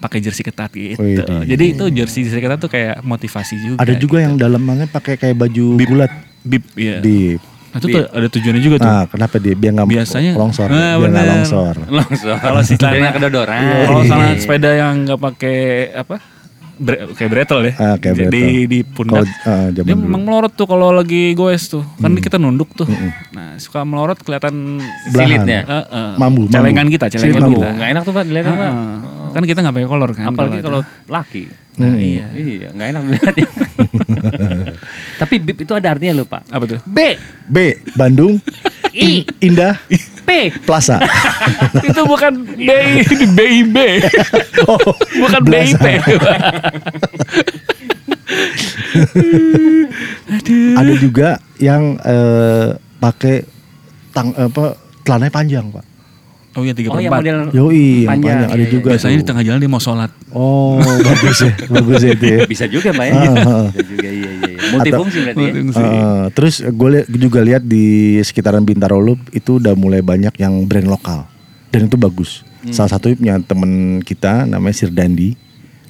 pakai 0.00 0.18
jersey 0.24 0.44
ketat 0.44 0.72
gitu. 0.72 1.00
Widih. 1.00 1.44
Jadi 1.44 1.64
itu 1.76 1.84
jersey 1.92 2.24
jersey 2.26 2.40
ketat 2.40 2.58
tuh 2.58 2.72
kayak 2.72 3.04
motivasi 3.04 3.54
juga. 3.60 3.78
Ada 3.84 3.94
juga 4.00 4.18
gitu. 4.20 4.24
yang 4.26 4.34
dalamannya 4.40 4.88
pakai 4.88 5.20
kayak 5.20 5.36
baju 5.36 5.76
Bib. 5.76 5.88
bulat 5.88 6.12
bib 6.40 6.64
ya. 6.76 7.04
di. 7.04 7.36
Nah, 7.70 7.78
itu 7.78 7.86
tuh 7.88 8.02
ada 8.02 8.26
tujuannya 8.26 8.58
juga 8.60 8.76
tuh. 8.76 8.88
Nah, 8.88 9.04
kenapa 9.06 9.36
dia 9.38 9.54
biar 9.54 9.72
nggak 9.72 9.88
Biasanya- 9.88 10.34
longsor? 10.34 10.66
Nah, 10.66 10.74
biar 10.74 11.06
nggak 11.06 11.22
bener. 11.22 11.26
longsor. 11.38 11.74
Langsung. 11.86 12.36
Kalau 12.36 12.60
si 12.60 12.74
celana- 12.74 12.98
nggak 12.98 13.14
kedodoran. 13.16 13.60
Kalau 13.86 14.02
Iya. 14.02 14.10
sana 14.10 14.26
sepeda 14.34 14.70
yang 14.74 14.94
nggak 15.06 15.20
pakai 15.20 15.58
apa? 15.94 16.16
Bre, 16.80 17.12
kayak 17.12 17.28
bretel 17.28 17.60
ya. 17.68 17.72
Ah, 17.76 17.96
kayak 18.00 18.14
di, 18.16 18.24
bretel. 18.24 18.40
di 18.40 18.52
di 18.64 18.78
pundak. 18.80 19.28
Kalau, 19.28 19.52
ah, 19.52 19.68
dia 19.68 19.84
dulu. 19.84 20.00
memang 20.00 20.22
melorot 20.24 20.52
tuh 20.56 20.64
kalau 20.64 20.88
lagi 20.96 21.36
goes 21.36 21.68
tuh. 21.68 21.84
Kan 22.00 22.16
kita 22.16 22.40
nunduk 22.40 22.72
tuh. 22.72 22.88
Nah, 23.36 23.60
suka 23.60 23.84
melorot 23.84 24.16
kelihatan. 24.24 24.80
Silitnya. 25.12 25.60
Eh, 25.68 25.74
eh, 25.76 26.10
Mambu, 26.16 26.48
mambu. 26.48 26.56
Celengan 26.56 26.88
kita, 26.88 27.12
Silit 27.12 27.20
celengan 27.36 27.42
mambu. 27.44 27.60
kita. 27.60 27.68
Nggak 27.76 27.88
enak 27.92 28.02
tuh 28.02 28.12
Pak 28.16 28.24
dilihatnya 28.24 28.54
Pak. 28.56 28.72
Heeh. 28.72 28.96
Kan 29.30 29.42
kita 29.44 29.58
nggak 29.60 29.74
pakai 29.76 29.88
kolor 29.92 30.10
kan. 30.16 30.24
Apalagi 30.32 30.58
kalau 30.64 30.80
laki. 31.04 31.42
Nah, 31.76 31.94
iya. 32.00 32.26
Iya, 32.32 32.68
nggak 32.72 32.88
enak 32.96 33.02
dilihatnya. 33.04 33.48
Tapi 35.20 35.34
bib 35.36 35.58
itu 35.60 35.72
ada 35.76 35.88
artinya 35.92 36.14
loh 36.16 36.26
Pak. 36.26 36.48
Apa 36.48 36.64
tuh? 36.64 36.80
B, 36.88 36.98
B. 37.44 37.56
Bandung. 37.92 38.40
I, 38.96 39.22
Indah. 39.44 39.76
P. 40.30 40.54
Plaza. 40.62 41.02
itu 41.90 42.02
bukan 42.06 42.32
BI, 42.54 43.02
BIB. 43.34 43.76
oh, 44.70 44.78
bukan 45.26 45.40
Plaza. 45.42 45.74
BIP. 45.74 46.06
Ada 50.78 50.92
juga 51.02 51.28
yang 51.58 51.98
eh, 51.98 52.78
pakai 53.02 53.42
tang 54.14 54.30
apa 54.38 54.78
celananya 55.02 55.34
panjang 55.34 55.66
pak. 55.74 55.84
Oh 56.58 56.66
iya 56.66 56.74
tiga 56.74 56.90
Oh 56.90 56.98
yang 56.98 57.14
model 57.14 57.46
Yoi, 57.54 58.02
yang 58.06 58.10
panjang, 58.10 58.38
panjang 58.42 58.50
ada 58.50 58.58
iya, 58.58 58.66
iya. 58.66 58.74
juga. 58.74 58.88
Biasanya 58.90 59.14
tuh. 59.14 59.22
di 59.22 59.26
tengah 59.26 59.42
jalan 59.46 59.58
dia 59.62 59.70
mau 59.70 59.82
sholat. 59.82 60.10
Oh, 60.34 60.82
bagus 60.82 61.38
ya, 61.46 61.52
bagus 61.70 62.02
ya 62.02 62.10
itu 62.14 62.26
ya. 62.26 62.38
Bisa 62.46 62.64
juga 62.66 62.90
Pak 62.90 63.06
ya. 63.06 63.14
Ah, 63.14 63.66
Multifungsi 64.76 65.18
berarti 65.26 65.42
ya. 65.42 65.52
Eh, 65.60 66.24
terus 66.34 66.54
gue 66.62 66.88
juga 67.18 67.40
lihat 67.42 67.62
di 67.64 68.18
sekitaran 68.22 68.62
Bintaro 68.62 68.98
Loop 69.02 69.18
itu 69.34 69.58
udah 69.58 69.74
mulai 69.74 70.00
banyak 70.00 70.34
yang 70.38 70.64
brand 70.66 70.88
lokal 70.88 71.26
dan 71.70 71.86
itu 71.86 71.96
bagus. 71.96 72.42
Hmm. 72.60 72.74
Salah 72.76 72.98
satunya 72.98 73.40
temen 73.40 74.04
kita 74.04 74.44
namanya 74.44 74.76
Sir 74.76 74.92
Dandi. 74.92 75.34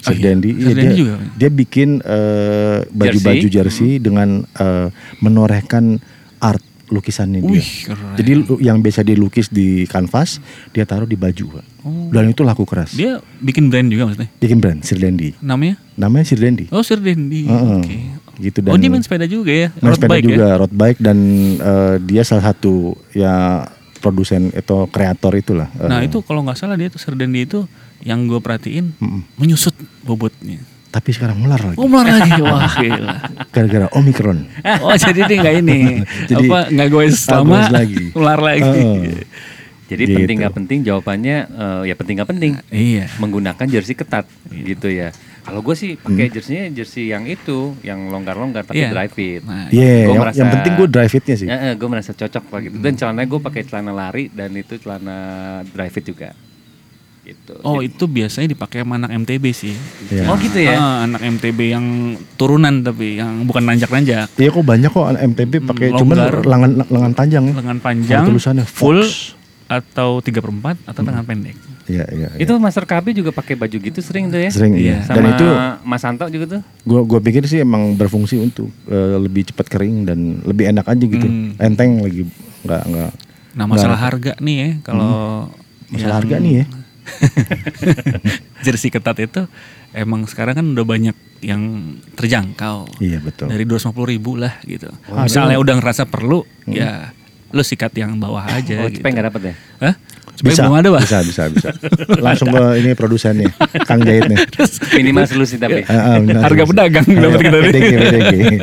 Sir 0.01 0.17
Oh 0.17 0.17
iya, 0.17 0.33
Dandi, 0.33 0.49
Sir 0.57 0.73
Dandi 0.73 0.81
dia, 0.81 0.97
juga. 0.97 1.13
dia 1.37 1.49
bikin 1.53 2.01
eh, 2.01 2.79
baju-baju 2.89 3.47
jersey, 3.53 4.01
dengan 4.01 4.41
eh, 4.57 4.89
menorehkan 5.21 6.01
art 6.41 6.65
lukisannya 6.89 7.39
dia. 7.45 7.53
Wih, 7.53 7.69
keren. 7.85 8.15
Jadi 8.17 8.31
yang 8.65 8.81
biasa 8.81 9.05
dilukis 9.05 9.47
di 9.47 9.87
kanvas 9.87 10.41
dia 10.75 10.83
taruh 10.83 11.05
di 11.05 11.15
baju, 11.15 11.61
Pak. 11.61 11.65
Dan 12.11 12.33
itu 12.33 12.41
laku 12.41 12.67
keras. 12.67 12.91
Oh. 12.93 12.97
Dia 12.97 13.11
bikin 13.39 13.71
brand 13.71 13.87
juga 13.87 14.11
maksudnya. 14.11 14.29
bikin 14.41 14.57
brand 14.59 14.79
Sir 14.83 14.97
Dandi. 14.99 15.37
Namanya? 15.39 15.79
Namanya 15.95 16.25
Sir 16.27 16.41
Dandi. 16.41 16.65
Oh 16.73 16.81
Sir 16.81 16.97
Dendi. 16.97 17.47
Heeh. 17.47 17.79
Oke. 17.79 17.97
Gitu 18.33 18.61
oh 18.61 18.75
dia 18.75 18.87
main 18.87 18.99
sepeda 18.99 19.25
juga 19.25 19.51
ya? 19.51 19.67
main 19.75 19.87
Road 19.87 19.97
sepeda 19.97 20.11
bike 20.13 20.23
juga 20.25 20.43
ya? 20.43 20.55
road 20.55 20.73
bike 20.73 20.99
dan 20.99 21.17
eh, 21.55 21.95
dia 22.01 22.21
salah 22.21 22.45
satu 22.47 22.73
ya 23.11 23.65
produsen 23.97 24.49
atau 24.51 24.85
kreator 24.85 25.33
itulah. 25.33 25.67
Eh, 25.73 25.85
Nah 25.85 25.99
itu 25.99 26.19
kalau 26.19 26.41
nggak 26.41 26.55
salah 26.55 26.73
dia 26.73 26.87
tuh 26.87 26.97
Sir 26.97 27.13
Dendi 27.13 27.43
itu 27.43 27.67
yang 28.01 28.25
gue 28.25 28.37
perhatiin 28.37 28.97
menyusut 29.35 29.73
bobotnya. 30.01 30.57
tapi 30.89 31.09
sekarang 31.09 31.39
melar 31.39 31.61
lagi 31.61 31.77
Oh 31.77 31.87
melar 31.87 32.03
lagi, 32.09 32.35
wah 32.43 32.67
gila. 32.67 33.15
gara-gara 33.47 33.87
omikron. 33.91 34.43
Oh 34.83 34.91
jadi 34.91 35.23
dia 35.23 35.37
nggak 35.39 35.55
ini, 35.57 35.79
Jadi, 36.29 36.45
apa 36.45 36.59
nggak 36.67 36.87
gue 36.89 37.03
goes 37.07 37.19
lagi. 37.69 38.05
melar 38.11 38.39
lagi. 38.41 38.81
Heeh. 38.81 39.23
Jadi 39.85 40.03
Gitu. 40.03 40.15
penting 40.17 40.35
nggak 40.39 40.55
penting 40.55 40.79
jawabannya 40.81 41.37
eh, 41.47 41.81
ya 41.85 41.95
penting 41.95 42.15
nggak 42.17 42.29
penting. 42.29 42.51
Iya. 42.67 43.07
Menggunakan 43.17 43.65
jersey 43.65 43.93
ketat 43.93 44.23
gitu 44.49 44.87
ya. 44.87 45.11
Kalau 45.41 45.59
gue 45.59 45.73
sih 45.73 45.95
pakai 45.95 46.25
Hmm. 46.25 46.33
jerseynya 46.33 46.65
jersey 46.71 47.05
yang 47.07 47.25
itu, 47.25 47.73
yang 47.81 48.07
longgar-longgar 48.07 48.61
tapi 48.63 48.77
Iya. 48.79 48.89
dry 48.89 49.07
fit. 49.07 49.41
Nah, 49.41 49.67
Iya, 49.67 50.05
Gua 50.05 50.13
yang, 50.13 50.21
merasa- 50.21 50.37
yang 50.37 50.49
penting 50.51 50.73
gue 50.75 50.87
drive 50.87 51.11
fitnya 51.11 51.35
sih. 51.35 51.47
Ya, 51.47 51.73
gue 51.73 51.87
merasa 51.87 52.11
cocok 52.11 52.43
lah 52.45 52.59
gitu. 52.61 52.75
Dan 52.77 52.91
celananya 52.93 53.27
gue 53.27 53.41
pakai 53.41 53.61
celana 53.63 53.91
lari 53.91 54.29
dan 54.29 54.49
itu 54.51 54.77
celana 54.77 55.17
dry 55.67 55.87
fit 55.87 56.05
juga. 56.05 56.31
Gitu. 57.21 57.53
Oh 57.61 57.77
itu 57.79 58.03
biasanya 58.03 58.49
dipakai 58.49 58.81
sama 58.81 58.97
anak 58.97 59.13
MTB 59.15 59.45
sih. 59.51 59.77
Iya. 60.07 60.25
Oh 60.25 60.35
gitu 60.35 60.57
ya. 60.57 60.73
Ah, 60.73 60.97
anak 61.05 61.21
MTB 61.21 61.69
yang 61.69 61.85
turunan 62.33 62.81
tapi 62.81 63.15
yang 63.15 63.45
bukan 63.45 63.61
nanjak-nanjak. 63.63 64.25
Iya 64.35 64.49
kok 64.49 64.61
banyak 64.63 64.89
kok 64.89 65.05
anak 65.07 65.21
MTB 65.27 65.53
pakai 65.63 65.87
Hmm, 65.87 65.97
cuman 65.97 66.15
longgar. 66.17 66.35
lengan 66.43 66.71
lengan 66.83 67.13
panjang 67.13 67.43
ya. 67.45 67.53
Lengan 67.55 67.77
panjang, 67.79 68.23
tulisannya 68.25 68.65
full 68.65 69.01
Fox. 69.01 69.37
atau 69.67 70.17
3 70.19 70.41
per 70.41 70.49
4 70.51 70.75
atau 70.83 71.01
lengan 71.01 71.21
pendek. 71.23 71.55
Iya 71.91 72.05
iya. 72.07 72.27
iya. 72.31 72.39
Itu 72.39 72.55
Master 72.55 72.83
KB 72.83 73.11
juga 73.11 73.29
pakai 73.29 73.53
baju 73.53 73.75
gitu 73.75 73.99
sering 73.99 74.27
tuh 74.27 74.39
ya. 74.39 74.47
sering 74.47 74.73
Iya. 74.73 74.81
iya. 74.81 74.97
Sama 75.03 75.15
Dan 75.17 75.23
itu 75.29 75.47
Mas 75.83 75.99
Santo 75.99 76.25
juga 76.27 76.45
tuh. 76.49 76.61
gua 76.81 77.03
gua 77.03 77.19
pikir 77.19 77.43
sih 77.43 77.59
emang 77.59 77.93
berfungsi 77.93 78.39
untuk 78.39 78.71
eh, 78.87 79.17
lebih 79.17 79.51
cepat 79.51 79.67
kering 79.67 80.05
dan 80.05 80.19
lebih 80.41 80.71
enak 80.71 80.87
aja 80.87 81.03
gitu. 81.03 81.27
Hmm. 81.27 81.53
Enteng 81.57 81.99
lagi 81.99 82.23
nggak 82.61 82.83
nggak 82.87 83.11
Nah 83.51 83.65
masalah 83.67 83.99
harga 83.99 84.39
nih 84.39 84.55
ya 84.55 84.69
kalau 84.81 85.11
masalah 85.91 86.07
yang 86.07 86.17
harga 86.17 86.35
nih 86.39 86.53
ya. 86.55 86.65
jersey 88.61 88.87
ketat 88.87 89.17
itu 89.19 89.41
emang 89.91 90.23
sekarang 90.23 90.55
kan 90.55 90.65
udah 90.65 90.85
banyak 90.85 91.15
yang 91.41 91.61
terjangkau. 92.13 92.87
Iya 93.01 93.19
betul. 93.19 93.49
Dari 93.49 93.65
250 93.65 94.13
ribu 94.13 94.37
lah 94.37 94.55
gitu. 94.63 94.87
Misalnya 95.09 95.57
udah 95.57 95.75
ngerasa 95.75 96.05
perlu 96.05 96.45
ya 96.69 97.11
lu 97.51 97.59
sikat 97.59 97.91
yang 97.97 98.15
bawah 98.15 98.47
aja 98.47 98.79
Oh, 98.79 98.87
gitu. 98.87 99.01
Cepeng 99.01 99.11
nggak 99.11 99.27
dapet 99.27 99.41
ya? 99.43 99.53
Hah? 99.81 99.93
Bisa, 100.41 100.65
belum 100.65 100.73
ada 100.81 100.89
bah? 100.89 101.03
bisa, 101.05 101.21
bisa, 101.21 101.43
bisa. 101.53 101.69
Langsung 102.25 102.49
ke 102.49 102.63
ini 102.81 102.97
produsennya, 102.97 103.53
Kang 103.85 104.01
Jahit 104.01 104.25
nih. 104.25 104.41
Minimal 104.97 105.25
selusin 105.29 105.61
tapi. 105.61 105.85
Ah, 105.85 106.17
benar, 106.17 106.49
Harga 106.49 106.63
pedagang 106.65 107.05
Harga 107.05 107.49
dapat 107.53 107.69
kita 107.77 108.17
nih. 108.33 108.59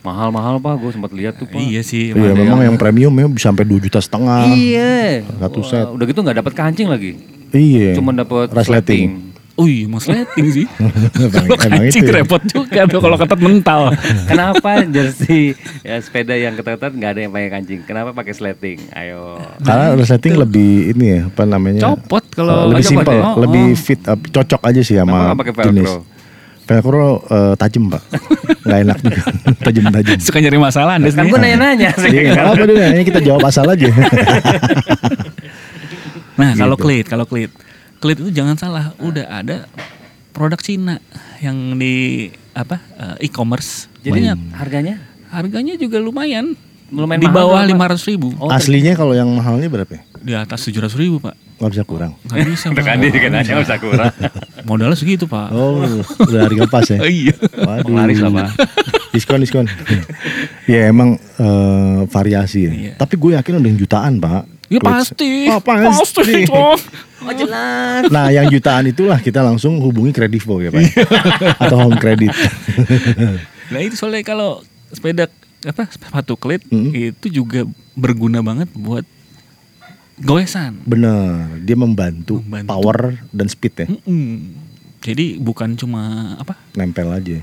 Mahal-mahal 0.00 0.58
pak, 0.58 0.74
gue 0.80 0.90
sempat 0.90 1.12
lihat 1.14 1.38
tuh 1.38 1.46
pak. 1.46 1.60
Iya 1.60 1.86
sih. 1.86 2.10
Iya, 2.10 2.34
emang. 2.34 2.34
memang 2.34 2.60
yang 2.66 2.76
premium 2.80 3.14
ya 3.14 3.26
bisa 3.30 3.52
sampai 3.52 3.62
2 3.68 3.86
juta 3.86 4.00
setengah. 4.02 4.50
Iya. 4.50 5.22
Satu 5.38 5.60
set. 5.62 5.86
Udah 5.86 6.04
gitu 6.08 6.18
nggak 6.24 6.42
dapat 6.42 6.52
kancing 6.56 6.88
lagi. 6.90 7.20
Iya. 7.54 7.94
Cuma 7.94 8.10
dapat 8.10 8.50
resleting. 8.50 9.29
Oh 9.60 9.68
iya 9.68 9.84
mas 9.84 10.08
letting 10.08 10.48
sih. 10.48 10.64
Kalau 10.64 11.52
emang 11.60 11.84
kancing 11.84 12.00
itu 12.00 12.08
ya. 12.08 12.16
repot 12.16 12.40
juga 12.42 12.80
tuh 12.86 12.96
kalau 12.98 13.14
ketat 13.14 13.36
mental. 13.38 13.92
Kenapa 14.30 14.88
jersey 14.88 15.52
ya, 15.80 16.00
sepeda 16.00 16.32
yang 16.32 16.56
ketat-ketat 16.56 16.92
nggak 16.92 17.10
ada 17.10 17.20
yang 17.20 17.30
pakai 17.30 17.50
kancing? 17.50 17.80
Kenapa 17.84 18.10
pakai 18.10 18.32
sleting? 18.32 18.80
Ayo. 18.90 19.36
Karena 19.60 19.92
resleting 19.92 20.34
lebih 20.34 20.70
ini 20.90 21.04
ya, 21.04 21.20
apa 21.26 21.44
namanya? 21.44 21.80
Copot 21.84 22.24
kalau- 22.30 22.72
lebih 22.72 22.80
Oh, 22.80 22.88
copot 22.88 23.04
simpel, 23.04 23.14
ya? 23.14 23.22
Oh, 23.22 23.34
lebih 23.38 23.64
oh. 23.66 23.76
fit, 23.76 24.00
eh, 24.00 24.16
cocok 24.32 24.62
aja 24.64 24.80
sih 24.80 24.96
sama 24.96 25.34
pakai 25.34 25.52
jenis. 25.66 25.84
velcro? 25.84 25.98
Velcro 26.62 27.06
eh, 27.26 27.54
tajam 27.58 27.84
pak, 27.90 28.02
nggak 28.64 28.78
enak 28.80 28.98
juga, 29.02 29.22
tajam-tajam. 29.60 30.16
Suka 30.16 30.38
nyari 30.38 30.56
masalah 30.56 30.92
anda 30.96 31.10
Kan 31.10 31.26
gue 31.26 31.36
nanya-nanya. 31.36 31.90
Iya, 32.00 32.20
nggak 32.30 32.46
apa 32.46 32.54
dulu, 32.62 32.72
ini 32.78 33.02
kita 33.04 33.20
jawab 33.20 33.42
asal 33.44 33.66
aja. 33.66 33.90
Nah 36.38 36.56
kalau 36.56 36.76
Gitu. 36.76 36.84
klit, 36.86 37.06
kalau 37.06 37.26
klit, 37.26 37.50
klit 38.00 38.18
itu 38.18 38.32
jangan 38.32 38.56
salah, 38.56 38.96
udah 38.98 39.28
ada 39.28 39.68
produk 40.32 40.58
Cina 40.58 40.96
yang 41.44 41.76
di 41.76 42.28
apa 42.56 42.80
eh, 42.98 43.28
e-commerce. 43.28 43.92
Jadi 44.00 44.32
banyak. 44.32 44.38
harganya 44.56 44.96
Harganya 45.30 45.78
juga 45.78 46.02
lumayan. 46.02 46.58
Lumayan 46.90 47.22
di 47.22 47.30
bawah 47.30 47.62
lima 47.62 47.86
ratus 47.86 48.02
ribu. 48.10 48.34
Oh, 48.42 48.50
Aslinya 48.50 48.98
kalau 48.98 49.14
yang 49.14 49.30
mahalnya 49.30 49.70
berapa 49.70 49.94
ya? 49.94 50.02
Di 50.18 50.34
atas 50.34 50.66
tujuh 50.66 50.82
ratus 50.82 50.98
ribu 50.98 51.22
pak. 51.22 51.38
Nggak 51.62 51.70
bisa 51.70 51.84
kurang. 51.86 52.12
Nggak 52.26 52.50
bisa. 52.50 52.66
Andi 52.74 53.08
kan 53.14 53.32
aja 53.38 53.52
usah 53.62 53.78
kurang. 53.78 54.10
Modalnya 54.68 54.98
segitu 54.98 55.30
pak. 55.30 55.54
Oh, 55.54 55.86
udah 56.26 56.40
harga 56.50 56.64
pas 56.66 56.82
ya? 56.90 56.98
iya. 57.22 57.34
Waduh. 57.38 57.86
Penglaris 57.86 58.18
lah, 58.18 58.32
Pak. 58.34 58.48
Diskon, 59.14 59.38
diskon. 59.38 59.66
ya 60.66 60.90
emang 60.90 61.14
eh, 61.38 62.00
variasi 62.10 62.58
ya. 62.66 62.72
Iya. 62.74 62.92
Tapi 62.98 63.14
gue 63.14 63.38
yakin 63.38 63.62
udah 63.62 63.70
yang 63.70 63.78
jutaan, 63.78 64.12
Pak. 64.18 64.42
Ya 64.66 64.78
pasti. 64.82 65.46
Oh, 65.46 65.62
pasti. 65.62 66.46
toh. 66.50 66.74
Oh 67.20 67.30
jelas. 67.30 68.08
Nah, 68.08 68.28
yang 68.28 68.46
jutaan 68.46 68.86
itulah 68.86 69.16
kita 69.16 69.40
langsung 69.40 69.76
hubungi 69.78 70.10
Kredivo 70.10 70.58
ya, 70.58 70.68
Pak. 70.68 70.82
Atau 71.62 71.76
Home 71.78 71.96
Credit. 71.96 72.32
Nah 73.68 73.78
itu 73.78 73.94
soalnya 73.94 74.22
kalau 74.22 74.60
sepeda 74.88 75.28
apa 75.62 75.84
sepatu 75.86 76.34
klit 76.34 76.64
Mm. 76.66 77.12
itu 77.12 77.26
juga 77.30 77.68
berguna 77.92 78.40
banget 78.40 78.72
buat 78.72 79.04
goesan. 80.18 80.80
Bener, 80.82 81.60
dia 81.60 81.74
membantu, 81.74 82.40
Membantu. 82.40 82.68
power 82.68 82.98
dan 83.30 83.46
speed 83.46 83.74
ya. 83.74 83.86
Mm-mm. 83.86 84.56
Jadi 85.00 85.36
bukan 85.36 85.72
cuma 85.74 86.02
apa 86.36 86.56
Nempel 86.72 87.08
aja. 87.10 87.40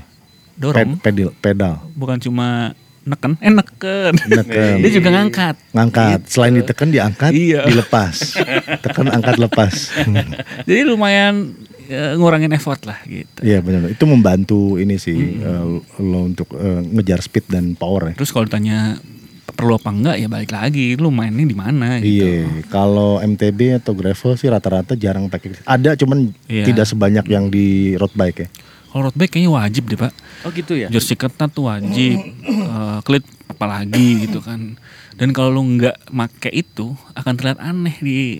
dorong, 0.54 0.94
Ped- 0.96 1.02
pedal, 1.04 1.30
pedal. 1.36 1.74
bukan 1.92 2.18
cuma 2.18 2.74
neken, 3.08 3.32
eh 3.38 3.50
neken. 3.50 4.12
Neken. 4.28 4.76
Dia 4.78 4.90
juga 4.92 5.08
ngangkat. 5.10 5.54
Ngangkat, 5.72 6.20
selain 6.26 6.54
ditekan 6.54 6.88
diangkat, 6.88 7.32
Iya. 7.32 7.64
dilepas. 7.64 8.36
Tekan 8.78 9.08
angkat 9.08 9.36
lepas. 9.36 9.74
Jadi 10.68 10.80
lumayan 10.84 11.56
eh, 11.84 12.12
ngurangin 12.14 12.52
effort 12.52 12.84
lah 12.84 13.00
gitu. 13.02 13.40
Iya 13.40 13.58
benar. 13.58 13.88
Itu 13.88 14.04
membantu 14.04 14.76
ini 14.76 14.96
sih 14.96 15.16
eh, 15.34 15.64
lo 15.98 16.20
untuk 16.22 16.52
eh, 16.52 16.80
ngejar 16.86 17.18
speed 17.18 17.48
dan 17.48 17.72
power 17.72 18.12
ya. 18.12 18.14
Terus 18.14 18.28
kalau 18.28 18.44
ditanya 18.44 19.00
perlu 19.48 19.74
apa 19.74 19.90
enggak 19.90 20.16
ya 20.16 20.28
balik 20.28 20.52
lagi 20.52 20.94
lu 20.94 21.10
mainnya 21.10 21.42
di 21.42 21.56
mana 21.56 21.98
gitu. 21.98 22.22
Iya, 22.22 22.68
kalau 22.68 23.18
MTB 23.18 23.80
atau 23.80 23.90
gravel 23.90 24.36
sih 24.36 24.46
rata-rata 24.46 24.94
jarang 24.94 25.26
pakai. 25.26 25.64
Ada 25.64 25.96
cuman 25.96 26.30
Iya. 26.46 26.62
tidak 26.62 26.86
sebanyak 26.86 27.26
yang 27.26 27.48
di 27.48 27.96
road 27.96 28.12
bike 28.12 28.38
ya. 28.38 28.48
Kalau 28.88 29.02
road 29.04 29.16
bike 29.16 29.32
kayaknya 29.34 29.50
wajib 29.50 29.88
deh 29.88 29.98
pak. 29.98 30.12
Oh 30.42 30.50
gitu 30.50 30.74
ya. 30.74 30.86
Jersey 30.88 31.14
ketat 31.14 31.50
tuh 31.50 31.66
wajib, 31.66 32.18
Eh, 32.46 32.98
klit 33.02 33.24
apalagi 33.48 34.28
gitu 34.28 34.38
kan. 34.38 34.78
Dan 35.18 35.34
kalau 35.34 35.50
lu 35.50 35.66
nggak 35.76 36.14
make 36.14 36.46
itu 36.48 36.94
akan 37.12 37.32
terlihat 37.34 37.58
aneh 37.58 37.96
di 37.98 38.38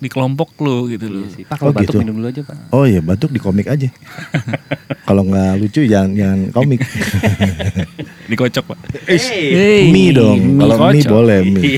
di 0.00 0.08
kelompok 0.08 0.54
lu 0.62 0.88
gitu 0.88 1.10
loh. 1.10 1.26
Iya 1.26 1.34
sih. 1.34 1.44
Pak 1.44 1.56
kalau 1.58 1.70
Oh, 1.70 1.76
batuk 1.76 1.92
gitu. 1.92 1.98
minum 2.00 2.14
dulu 2.16 2.26
aja 2.30 2.40
pak. 2.40 2.56
Oh 2.70 2.86
iya, 2.86 3.02
batuk 3.02 3.30
di 3.30 3.40
komik 3.42 3.66
aja. 3.66 3.90
kalau 5.10 5.26
nggak 5.26 5.58
lucu 5.58 5.84
jangan 5.84 6.14
jangan 6.14 6.40
komik. 6.54 6.80
Dikocok 8.30 8.64
pak. 8.64 8.78
Hey. 9.10 9.90
mie 9.90 10.14
dong. 10.14 10.38
mie 10.38 10.62
Kalau 10.62 10.76
mie 10.88 11.04
boleh 11.04 11.38
mie. 11.42 11.76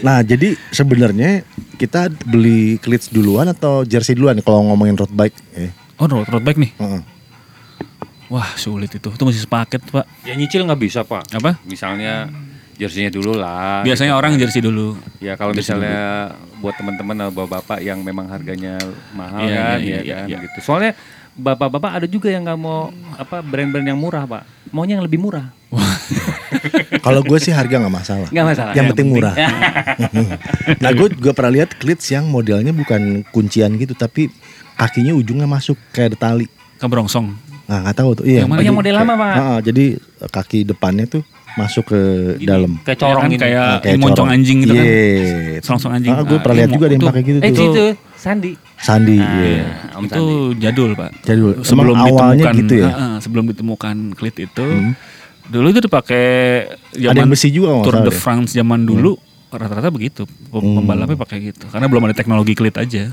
Nah, 0.00 0.22
jadi 0.22 0.54
sebenarnya 0.70 1.42
kita 1.76 2.08
beli 2.24 2.78
cleats 2.78 3.10
duluan 3.10 3.50
atau 3.50 3.82
jersey 3.82 4.14
duluan 4.14 4.38
kalau 4.40 4.64
ngomongin 4.70 4.94
road 4.96 5.12
bike 5.12 5.36
ya. 5.52 5.68
Oh 5.98 6.06
road, 6.06 6.30
road 6.30 6.44
bike 6.46 6.60
nih. 6.62 6.72
Heeh. 6.78 7.00
Wah 8.30 8.54
sulit 8.54 8.94
itu. 8.94 9.10
Itu 9.10 9.24
masih 9.26 9.42
sepaket 9.42 9.82
pak. 9.90 10.06
Ya 10.22 10.38
nyicil 10.38 10.62
nggak 10.62 10.80
bisa 10.80 11.02
pak. 11.02 11.26
Apa? 11.34 11.58
Misalnya 11.66 12.30
Jersinya 12.80 13.12
dulu 13.12 13.36
lah. 13.36 13.84
Biasanya 13.84 14.16
gitu 14.16 14.20
orang 14.24 14.32
kan. 14.32 14.40
jersey 14.40 14.60
dulu. 14.64 14.96
Ya 15.20 15.36
kalau 15.36 15.52
misalnya 15.52 16.32
buat 16.64 16.72
teman-teman 16.80 17.28
atau 17.28 17.32
bapak-bapak 17.44 17.84
yang 17.84 18.00
memang 18.00 18.32
harganya 18.32 18.80
mahal 19.12 19.44
Iya, 19.44 19.60
kan, 19.60 19.78
iya, 19.84 19.92
ya 19.92 20.00
iya, 20.00 20.16
kan 20.16 20.28
iya. 20.32 20.38
gitu. 20.48 20.58
Soalnya 20.64 20.92
bapak-bapak 21.36 21.90
ada 22.00 22.06
juga 22.08 22.32
yang 22.32 22.48
nggak 22.48 22.56
mau 22.56 22.88
apa 23.20 23.44
brand-brand 23.44 23.84
yang 23.84 24.00
murah 24.00 24.24
pak, 24.24 24.48
maunya 24.72 24.96
yang 24.96 25.04
lebih 25.04 25.20
murah. 25.20 25.52
Kalau 27.04 27.20
gue 27.20 27.36
sih 27.36 27.52
harga 27.52 27.76
nggak 27.84 27.94
masalah. 28.00 28.28
Nggak 28.32 28.46
masalah. 28.48 28.72
Yang 28.72 28.78
Yang 28.80 28.90
penting 28.96 29.08
murah. 29.12 29.34
nah 30.82 30.90
gue 30.96 31.08
juga 31.20 31.30
pernah 31.36 31.52
lihat 31.60 31.76
klits 31.76 32.08
yang 32.08 32.32
modelnya 32.32 32.72
bukan 32.72 33.28
kuncian 33.28 33.76
gitu, 33.76 33.92
tapi 33.92 34.32
kakinya 34.80 35.12
ujungnya 35.12 35.44
masuk 35.44 35.76
kayak 35.92 36.16
ada 36.16 36.32
tali. 36.32 36.48
Keberongsong. 36.80 37.49
Nah 37.70 37.78
nggak 37.80 37.96
tahu 37.96 38.10
tuh. 38.12 38.24
Iya. 38.26 38.42
Yang 38.42 38.48
mana? 38.48 38.58
Yang 38.58 38.66
jadi 38.66 38.74
model 38.76 38.94
lama, 38.96 39.12
Pak. 39.14 39.30
Ah, 39.30 39.38
ah, 39.40 39.58
jadi 39.62 39.84
kaki 40.26 40.58
depannya 40.64 41.06
tuh 41.06 41.22
masuk 41.52 41.84
ke 41.86 42.00
dalam. 42.40 42.72
Kayak 42.80 42.98
corong 43.00 43.22
kan 43.22 43.30
ini. 43.30 43.38
kayak 43.38 43.58
Ah, 43.60 43.78
kayak 43.78 43.94
moncong 43.96 44.26
corong. 44.26 44.34
anjing 44.34 44.58
gitu 44.60 44.72
kan. 44.72 44.84
Iya. 44.84 45.58
Selongsong 45.60 45.92
anjing. 45.92 46.10
Ah, 46.10 46.22
gue 46.22 46.30
Ah, 46.32 46.42
pernah 46.42 46.56
lihat 46.56 46.66
iya, 46.66 46.74
juga 46.74 46.84
ada 46.84 46.92
yang 46.92 47.04
pakai 47.04 47.22
gitu 47.22 47.38
Eh 47.38 47.50
tuh. 47.52 47.66
itu 47.68 47.84
Sandi. 48.16 48.50
Sandi. 48.76 49.16
Ah, 49.16 49.30
iya. 49.40 49.64
Om 49.92 50.02
itu 50.04 50.14
Sandi. 50.16 50.60
jadul 50.60 50.90
pak. 50.92 51.10
Jadul. 51.22 51.50
Sebelum 51.62 51.94
Emang 51.94 52.06
awalnya 52.08 52.34
ditemukan, 52.44 52.60
gitu 52.60 52.74
ya? 52.76 52.90
Ah, 52.90 53.16
sebelum 53.18 53.44
ditemukan 53.46 53.96
klit 54.12 54.36
itu, 54.40 54.66
Hmm. 54.66 54.92
dulu 55.46 55.66
itu 55.68 55.80
dipakai 55.80 56.26
Ada 56.92 57.14
yang 57.16 57.30
besi 57.30 57.48
juga 57.48 57.78
Tour 57.80 57.96
de. 58.00 58.10
Hmm. 58.10 58.18
France 58.20 58.50
zaman 58.52 58.82
dulu 58.82 59.14
rata-rata 59.56 59.90
begitu. 59.90 60.22
Pem- 60.26 60.74
Pembalapnya 60.78 61.18
pakai 61.18 61.50
gitu. 61.50 61.66
Karena 61.66 61.86
belum 61.90 62.06
ada 62.06 62.14
teknologi 62.14 62.52
klit 62.54 62.76
aja. 62.76 63.10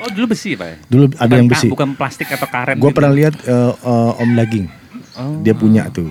Oh 0.00 0.08
dulu 0.08 0.32
besi 0.32 0.54
pak 0.54 0.66
ya? 0.68 0.76
Dulu 0.88 1.04
ada 1.12 1.26
Bukan 1.26 1.36
yang 1.36 1.48
besi. 1.50 1.66
Bukan 1.68 1.88
plastik 1.98 2.28
atau 2.30 2.48
karet. 2.48 2.76
Gue 2.78 2.88
gitu. 2.88 2.96
pernah 2.96 3.12
lihat 3.12 3.34
eh, 3.44 3.72
eh, 3.74 4.22
Om 4.22 4.30
Daging. 4.32 4.66
Oh. 5.14 5.38
Dia 5.42 5.54
punya 5.56 5.82
tuh. 5.90 6.08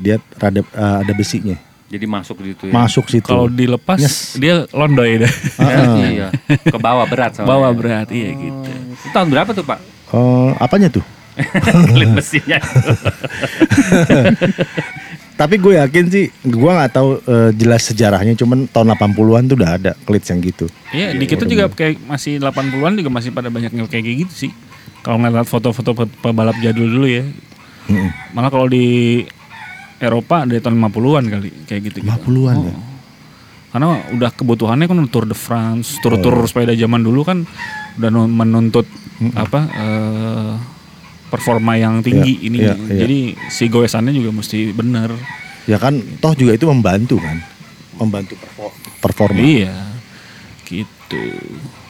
Dia 0.00 0.16
rada 0.38 0.62
eh, 0.62 0.96
ada 1.04 1.12
besinya. 1.12 1.54
Jadi 1.92 2.08
masuk 2.08 2.40
gitu 2.40 2.66
ya. 2.66 2.72
Masuk 2.72 3.04
situ. 3.12 3.28
Kalau 3.28 3.52
dilepas 3.52 4.00
Yes. 4.00 4.40
dia 4.40 4.64
londoy 4.72 5.20
deh. 5.20 5.32
Ah. 5.60 6.00
iya. 6.08 6.28
Ke 6.48 6.80
bawah 6.80 7.04
berat 7.04 7.36
soalnya. 7.36 7.52
Bawa 7.52 7.68
berat 7.76 8.08
iya 8.08 8.32
gitu. 8.32 8.70
Itu 8.96 9.08
tahun 9.12 9.28
berapa 9.28 9.52
tuh 9.52 9.64
pak? 9.68 9.78
Eh, 10.12 10.50
apanya 10.56 10.88
tuh? 10.88 11.04
Klit 11.92 12.12
besinya. 12.12 12.60
Tapi 15.42 15.58
gue 15.58 15.74
yakin 15.74 16.04
sih, 16.06 16.30
gue 16.30 16.70
nggak 16.70 16.92
tahu 16.92 17.18
eh, 17.18 17.50
jelas 17.52 17.82
sejarahnya. 17.82 18.38
Cuman 18.38 18.70
tahun 18.70 18.94
80-an 18.94 19.42
tuh 19.44 19.56
udah 19.58 19.70
ada 19.74 19.92
klits 19.98 20.30
yang 20.30 20.38
gitu. 20.38 20.70
Iya, 20.90 21.18
di 21.18 21.26
kita 21.26 21.42
juga 21.44 21.66
kayak 21.66 21.98
masih 22.06 22.38
80-an 22.38 22.94
juga 22.94 23.10
masih 23.10 23.34
pada 23.34 23.50
banyak 23.50 23.74
yang 23.74 23.90
kayak 23.90 24.06
gitu 24.22 24.46
sih. 24.46 24.50
Kalau 25.02 25.18
ngeliat 25.18 25.50
foto-foto 25.50 25.98
pe- 25.98 26.14
pebalap 26.22 26.54
jadul 26.62 26.86
dulu 26.86 27.10
ya. 27.10 27.26
Mm-mm. 27.90 28.14
Malah 28.30 28.54
kalau 28.54 28.70
di 28.70 28.86
Eropa 29.98 30.46
dari 30.46 30.62
tahun 30.62 30.78
50-an 30.78 31.24
kali 31.26 31.48
kayak 31.66 31.80
gitu. 31.90 31.98
50-an 32.00 32.56
ya. 32.62 32.74
Karena 33.72 33.86
udah 34.12 34.30
kebutuhannya 34.30 34.86
kan 34.86 35.00
Tour 35.08 35.24
de 35.24 35.34
France, 35.34 35.98
tur-tur 35.98 36.44
sepeda 36.44 36.70
zaman 36.70 37.02
dulu 37.02 37.24
kan 37.24 37.42
udah 37.98 38.10
nu- 38.14 38.30
menuntut 38.30 38.86
apa 39.34 39.58
eh, 39.66 40.52
performa 41.32 41.72
yang 41.74 41.98
tinggi 41.98 42.36
Iya, 42.36 42.44
ini. 42.44 42.56
iya, 42.60 42.74
iya. 42.76 42.98
Jadi 43.00 43.18
si 43.48 43.64
goesannya 43.66 44.12
juga 44.12 44.30
mesti 44.30 44.68
bener. 44.70 45.16
Ya 45.64 45.78
kan, 45.78 45.96
toh 46.18 46.34
juga 46.34 46.52
itu 46.52 46.66
membantu 46.66 47.16
kan, 47.16 47.40
membantu 47.96 48.36
perfor- 48.36 48.76
performa. 49.00 49.40
Iya. 49.40 49.72
Gitu. 50.62 51.24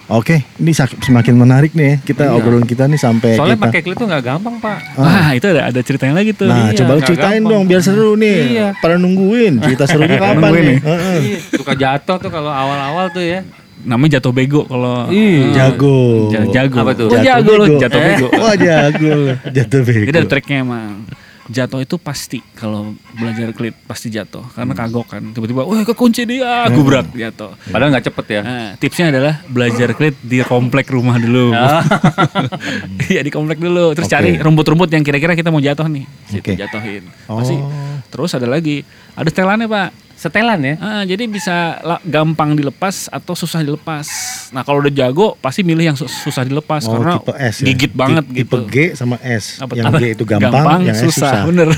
Oke, 0.08 0.44
ini 0.58 0.76
semakin 0.76 1.32
menarik 1.32 1.72
nih 1.72 1.86
ya. 1.86 1.96
Kita 2.04 2.22
Iya. 2.26 2.36
obrolan 2.36 2.62
kita 2.62 2.84
nih 2.84 3.00
sampai 3.00 3.32
Soalnya 3.32 3.56
kita. 3.56 3.64
pakai 3.64 3.80
klit 3.80 3.96
tuh 3.96 4.04
nggak 4.04 4.22
gampang 4.22 4.54
pak. 4.58 4.78
Wah, 4.94 5.32
itu 5.32 5.46
ada 5.48 5.72
ada 5.72 5.80
ceritanya 5.80 6.14
lagi 6.14 6.30
tuh. 6.32 6.46
Nah, 6.46 6.68
Iya, 6.68 6.78
coba 6.78 6.92
lu 6.92 7.02
ceritain 7.02 7.40
gampang. 7.40 7.52
dong 7.54 7.64
biar 7.64 7.80
seru 7.80 8.12
nih. 8.14 8.38
Iya. 8.52 8.68
Pada 8.76 8.94
nungguin 8.94 9.52
cerita 9.58 9.84
serunya 9.86 10.18
kapan 10.18 10.50
nih? 10.52 10.62
nih. 10.62 10.78
Heeh. 10.84 11.16
Iya, 11.24 11.38
suka 11.50 11.72
jatuh 11.72 12.16
tuh 12.18 12.30
kalau 12.30 12.52
awal-awal 12.52 13.08
tuh 13.08 13.24
ya. 13.24 13.40
Namanya 13.82 14.18
jatuh 14.18 14.30
bego 14.30 14.62
kalau 14.64 15.06
eh, 15.08 15.50
Jago. 15.52 16.30
ja- 16.30 16.46
jago. 16.48 16.78
Apa 16.80 16.92
tuh? 16.92 17.08
Oh, 17.08 17.18
jago 17.18 17.52
loh, 17.52 17.66
bego. 17.66 17.80
jatuh 17.80 17.98
Eh, 17.98 18.06
bego. 18.08 18.26
Wah, 18.34 18.54
jago. 18.54 19.14
Jatuh 19.50 19.80
bego. 19.82 20.04
Jadi 20.06 20.16
ada 20.16 20.28
treknya 20.28 20.56
emang. 20.60 20.90
Jatuh 21.42 21.82
itu 21.82 21.98
pasti 21.98 22.38
kalau 22.54 22.94
belajar 23.12 23.50
klit 23.50 23.74
pasti 23.82 24.08
jatuh 24.08 24.46
karena 24.54 24.72
kagok 24.72 25.10
kan. 25.10 25.22
Tiba-tiba, 25.30 25.66
wah 25.66 25.82
kekunci 25.82 26.22
dia, 26.22 26.70
gubrak 26.70 27.10
jatuh. 27.12 27.58
Padahal 27.66 27.90
nggak 27.92 28.06
cepet 28.08 28.26
ya. 28.30 28.40
Nah, 28.40 28.70
tipsnya 28.78 29.10
adalah 29.10 29.42
belajar 29.44 29.90
klit 29.92 30.16
di 30.22 30.38
komplek 30.40 30.86
rumah 30.88 31.18
dulu. 31.18 31.50
Ah. 31.52 31.82
Iya 33.10 33.20
di 33.20 33.28
komplek 33.28 33.58
dulu. 33.58 33.92
Terus 33.92 34.06
Oke. 34.06 34.14
cari 34.14 34.30
rumput-rumput 34.38 34.88
yang 34.88 35.02
kira-kira 35.02 35.34
kita 35.34 35.50
mau 35.50 35.60
jatuh 35.60 35.90
nih. 35.90 36.06
Situ 36.30 36.40
Oke. 36.40 36.52
jatuhin. 36.54 37.02
Oh. 37.26 37.42
Pasti. 37.42 37.58
Terus 38.08 38.30
ada 38.32 38.46
lagi, 38.46 38.86
ada 39.12 39.28
setelannya 39.28 39.66
pak. 39.66 39.88
Setelan 40.22 40.62
ya. 40.62 40.74
Ah, 40.78 41.02
jadi 41.02 41.26
bisa 41.26 41.82
la- 41.82 41.98
gampang 42.00 42.54
dilepas 42.54 43.10
atau 43.10 43.34
susah 43.34 43.58
dilepas. 43.58 44.06
Nah 44.48 44.62
kalau 44.62 44.78
udah 44.78 44.92
jago 44.92 45.34
pasti 45.36 45.60
milih 45.60 45.82
yang 45.84 45.98
su- 45.98 46.06
susah 46.06 46.46
dilepas 46.46 46.86
Oh, 46.86 46.94
karena 46.94 47.18
tipe 47.18 47.32
S 47.34 47.56
ya? 47.58 47.66
gigit 47.66 47.90
banget 47.92 48.22
Ti- 48.24 48.34
gitu. 48.38 48.62
Tipe 48.62 48.70
G 48.70 48.76
sama 48.94 49.18
S. 49.18 49.58
Apa- 49.58 49.74
yang 49.74 49.90
apa? 49.90 49.98
G 49.98 50.14
itu 50.14 50.22
gampang, 50.22 50.78
yang 50.80 50.94
S 50.94 51.10
susah. 51.10 51.42
bener. 51.42 51.74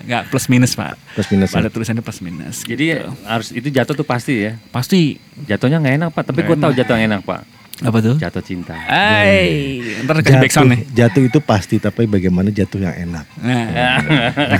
Nggak 0.00 0.22
plus 0.26 0.48
minus 0.48 0.72
pak. 0.72 0.96
Plus 1.12 1.28
minus. 1.28 1.52
ya? 1.52 1.60
Pada 1.60 1.68
tulisannya 1.68 2.00
plus 2.00 2.18
minus. 2.18 2.64
Jadi 2.64 2.84
gitu. 2.90 3.12
harus 3.22 3.52
itu 3.52 3.68
jatuh 3.68 3.92
tuh 3.92 4.02
pasti 4.02 4.34
ya. 4.40 4.52
pasti 4.70 5.20
Jatuhnya 5.38 5.78
nggak 5.78 5.94
enak 5.94 6.08
pak. 6.10 6.22
Tapi 6.26 6.40
gue 6.42 6.56
tahu 6.56 6.72
jatuh 6.72 6.96
yang 6.96 7.12
enak 7.12 7.22
pak. 7.22 7.44
Apa 7.78 7.98
tuh? 8.00 8.14
Jatuh 8.16 8.42
cinta. 8.42 8.74
Ay, 8.84 9.78
ntar 10.02 10.18
kasih 10.18 10.38
backsound 10.38 10.66
Jatuh, 10.66 10.74
nih. 10.74 10.80
jatuh 10.92 11.22
itu 11.24 11.38
pasti, 11.38 11.76
tapi 11.76 12.04
bagaimana 12.04 12.48
jatuh 12.48 12.80
yang 12.80 12.96
enak. 13.00 13.26
Nah, 13.38 14.02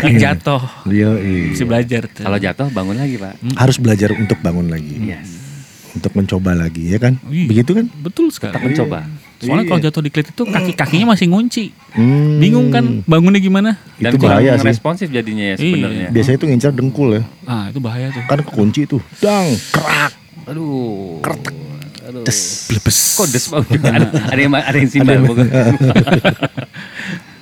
jatuh. 0.23 0.63
Bisa 0.87 1.65
belajar 1.65 2.07
tuh. 2.07 2.23
Kalau 2.23 2.39
jatuh 2.39 2.69
bangun 2.69 2.95
lagi 2.95 3.17
pak. 3.17 3.35
harus 3.57 3.77
belajar 3.77 4.15
untuk 4.15 4.39
bangun 4.39 4.67
lagi, 4.67 4.95
Yes. 5.01 5.29
untuk 5.91 6.15
mencoba 6.15 6.55
lagi, 6.55 6.89
ya 6.89 6.99
kan? 6.99 7.19
Iya. 7.25 7.47
Begitu 7.47 7.71
kan? 7.73 7.87
Betul 7.93 8.31
sekali. 8.31 8.55
Tetap 8.55 8.63
mencoba. 8.63 9.01
Soalnya 9.39 9.67
kalau 9.67 9.81
jatuh 9.81 10.03
di 10.03 10.11
klit 10.11 10.29
itu 10.29 10.43
kaki 10.45 10.73
kakinya 10.75 11.07
masih 11.09 11.27
ngunci. 11.29 11.71
Hmm, 11.95 12.39
Bingung 12.39 12.71
kan 12.71 13.03
bangunnya 13.05 13.39
gimana? 13.39 13.79
Dan 13.95 14.15
Itu 14.15 14.23
bahaya 14.25 14.55
sih. 14.55 14.67
responsif 14.67 15.07
jadinya 15.09 15.43
ya 15.45 15.57
sebenarnya. 15.57 16.11
Biasanya 16.11 16.37
itu 16.37 16.47
ngincar 16.47 16.71
dengkul 16.73 17.09
ya, 17.15 17.23
Ah 17.45 17.67
itu 17.67 17.79
bahaya 17.79 18.11
tuh. 18.11 18.23
kan 18.25 18.39
kekunci 18.41 18.87
tuh, 18.87 18.99
dang, 19.19 19.47
kerak, 19.71 20.11
Aduh. 20.45 21.19
Kertek. 21.21 21.55
Aduh. 22.09 22.25
des. 22.25 22.41
Blebes. 22.73 22.99
Kok 23.21 23.29
des 23.29 23.45
Pak? 23.45 23.63
ada, 23.97 24.07
ada 24.33 24.41
yang 24.41 24.53
ada 24.57 24.77
yang 24.77 24.91
simbal 24.91 25.21
bukan? 25.29 25.47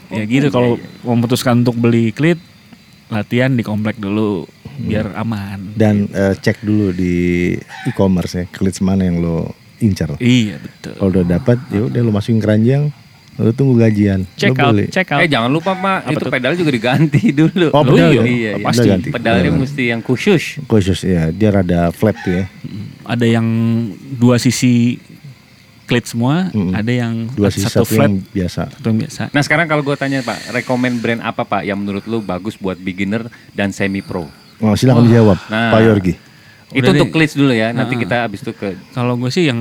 Ya 0.06 0.22
gitu 0.22 0.54
kalau 0.54 0.78
memutuskan 1.02 1.66
untuk 1.66 1.74
beli 1.82 2.14
klit 2.14 2.38
latihan 3.10 3.50
di 3.50 3.66
komplek 3.66 3.98
dulu 3.98 4.46
biar 4.78 5.18
aman. 5.18 5.74
Dan 5.74 6.06
eh, 6.14 6.38
cek 6.38 6.62
dulu 6.62 6.94
di 6.94 7.54
e-commerce 7.90 8.38
ya, 8.38 8.44
klits 8.46 8.78
mana 8.78 9.02
yang 9.02 9.18
lo 9.18 9.50
incar. 9.82 10.14
Iya 10.22 10.62
betul. 10.62 10.94
Kalau 10.94 11.10
udah 11.10 11.26
dapat, 11.26 11.58
ya 11.74 11.90
udah 11.90 12.00
lo 12.06 12.14
masukin 12.14 12.38
keranjang, 12.38 12.94
lo 13.38 13.52
tunggu 13.52 13.76
gajian. 13.76 14.24
Check 14.32 14.52
lo 14.52 14.62
out, 14.62 14.72
beli. 14.72 14.84
check 14.88 15.08
out. 15.08 15.20
Eh 15.20 15.28
jangan 15.28 15.48
lupa 15.48 15.72
Pak, 15.72 15.98
Apa 16.02 16.10
itu 16.10 16.20
tuh? 16.20 16.32
pedal 16.32 16.52
juga 16.54 16.70
diganti 16.70 17.22
dulu. 17.36 17.68
Oh, 17.70 17.82
pedal 17.82 18.08
iya, 18.08 18.08
ya? 18.10 18.22
iya, 18.24 18.50
iya. 18.54 18.64
pasti. 18.64 18.86
Ganti. 18.86 19.08
Pedalnya 19.10 19.44
Pedal. 19.46 19.60
mesti 19.60 19.82
yang 19.86 20.00
khusus. 20.00 20.42
Khusus 20.62 20.98
ya, 21.02 21.28
dia 21.28 21.48
rada 21.50 21.88
flat 21.90 22.16
tuh 22.18 22.32
ya. 22.34 22.44
Ada 23.04 23.26
yang 23.28 23.46
dua 24.10 24.36
sisi 24.36 24.96
klit 25.84 26.02
semua, 26.04 26.50
Mm-mm. 26.50 26.72
ada 26.72 26.90
yang 26.90 27.30
Dua 27.30 27.46
sisi 27.46 27.62
satu 27.62 27.84
satu 27.84 27.92
flat, 27.92 28.08
yang 28.08 28.14
biasa. 28.26 28.62
satu 28.72 28.86
yang 28.88 28.98
biasa. 28.98 29.22
Nah 29.30 29.38
sekarang 29.40 29.66
kalau 29.66 29.82
gue 29.82 29.94
tanya 29.94 30.18
Pak, 30.20 30.50
rekomend 30.50 30.98
brand 30.98 31.20
apa 31.20 31.42
Pak 31.42 31.62
yang 31.62 31.78
menurut 31.78 32.02
lu 32.04 32.18
bagus 32.20 32.56
buat 32.56 32.74
beginner 32.74 33.22
dan 33.52 33.70
semi 33.70 34.00
pro? 34.00 34.26
Oh, 34.58 34.72
silakan 34.72 35.04
dijawab, 35.04 35.38
Nah. 35.46 35.70
Pak 35.70 35.80
Yorgi. 35.82 36.14
itu 36.68 36.82
Udah 36.82 36.90
untuk 36.90 37.06
deh. 37.06 37.14
klits 37.14 37.34
dulu 37.34 37.52
ya, 37.52 37.70
nanti 37.70 37.94
Ah. 37.94 38.00
kita 38.00 38.16
habis 38.26 38.40
itu 38.40 38.50
ke 38.50 38.74
Kalau 38.90 39.14
gue 39.14 39.28
sih 39.28 39.46
yang 39.46 39.60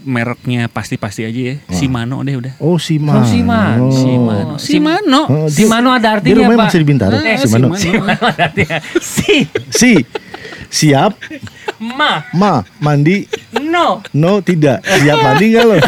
mereknya 0.00 0.66
pasti-pasti 0.66 1.22
aja 1.22 1.40
ya. 1.52 1.54
Shimano 1.68 2.22
deh 2.22 2.36
udah. 2.36 2.52
Oh, 2.58 2.78
Simano. 2.78 3.20
Oh, 3.20 3.26
Shimano. 3.26 3.86
Shimano. 3.90 4.54
Shimano. 4.56 5.20
Oh, 5.24 5.46
dia- 5.46 5.66
Shimano 5.66 5.88
ada 5.90 6.00
Dia 6.00 6.10
artinya 6.14 6.36
rumahnya 6.38 6.58
Pak. 6.58 6.66
masih 6.66 6.78
di 6.78 6.86
Bintaro. 6.86 7.14
Eh, 7.16 7.36
Shimano. 7.36 7.66
Shimano. 7.74 8.22
ada 8.22 8.42
artinya 8.46 8.78
si, 9.02 9.36
Si, 9.68 9.92
siap, 10.68 11.16
ma, 11.78 12.22
ma, 12.30 12.60
mandi, 12.78 13.24
no. 13.58 14.00
no, 14.12 14.38
tidak. 14.40 14.80
Siap 14.82 15.16
mandi 15.18 15.44
nggak 15.50 15.64
lo? 15.64 15.76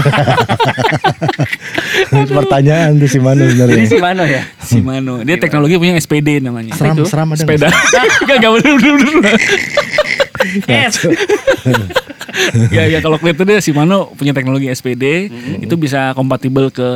Pertanyaan 2.11 2.97
tuh 2.97 3.09
Simano 3.09 3.45
Jadi 3.45 3.55
sebenarnya. 3.55 3.87
Shimano 3.87 4.23
ya. 4.25 4.43
Shimano. 4.69 5.15
Dia 5.23 5.37
teknologi 5.37 5.77
punya 5.77 5.95
SPD 5.97 6.41
namanya. 6.41 6.75
Seram, 6.75 6.97
itu? 6.97 7.05
seram 7.07 7.29
ada 7.29 7.41
Sepeda. 7.41 7.69
nggak? 7.69 8.05
Gak 8.27 8.37
gak 8.39 8.51
bener 8.59 8.73
bener. 8.75 8.99
bener. 9.01 9.37
Ya 12.77 12.85
ya 12.87 12.99
kalau 13.01 13.17
klit 13.17 13.37
itu 13.37 13.45
dia 13.45 13.59
Shimano 13.61 14.11
punya 14.15 14.33
teknologi 14.33 14.67
SPD 14.67 15.31
itu 15.61 15.75
bisa 15.75 16.13
kompatibel 16.13 16.69
ke 16.69 16.89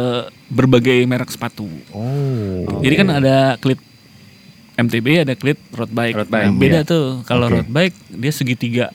berbagai 0.48 1.04
merek 1.04 1.30
sepatu. 1.30 1.66
Oh, 1.90 2.80
Jadi 2.80 2.94
kan 2.94 3.08
ada 3.10 3.54
klit 3.58 3.78
MTB 4.74 5.06
ada 5.22 5.34
klit 5.38 5.58
road 5.70 5.90
bike. 5.90 6.14
Road 6.18 6.30
bike, 6.30 6.48
Nah, 6.50 6.58
beda 6.58 6.80
iya. 6.82 6.88
tuh. 6.88 7.22
Kalau 7.24 7.46
Oke. 7.46 7.62
road 7.62 7.70
bike 7.70 7.96
dia 8.10 8.32
segitiga. 8.34 8.86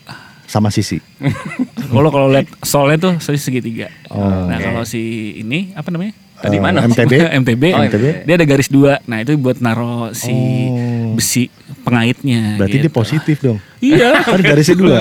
sama 0.50 0.74
sisi. 0.74 0.98
Kalau 1.94 2.10
kalau 2.10 2.26
lihat 2.34 2.50
solnya 2.66 2.98
tuh 2.98 3.14
segitiga. 3.22 3.94
Oh. 4.10 4.50
nah 4.50 4.58
Oke. 4.58 4.66
kalau 4.66 4.82
si 4.82 5.02
ini 5.38 5.70
apa 5.78 5.94
namanya? 5.94 6.18
Tadi 6.40 6.56
Eh, 6.56 6.62
mana? 6.62 6.80
MTB. 6.84 7.14
MTB. 7.42 7.64
Oh, 7.70 7.82
MTB. 7.82 8.06
Dia 8.24 8.34
ada 8.34 8.46
garis 8.46 8.68
dua. 8.68 9.00
Nah 9.04 9.20
itu 9.20 9.36
buat 9.36 9.60
naro 9.60 10.12
si 10.14 10.32
Oh. 10.32 11.14
besi 11.14 11.52
pengaitnya. 11.82 12.56
Berarti 12.56 12.78
dia 12.78 12.86
gitu. 12.86 12.94
positif 12.94 13.38
dong. 13.40 13.60
Iya. 13.80 14.20
Kan 14.26 14.40
garisnya 14.40 14.76
dua. 14.76 14.98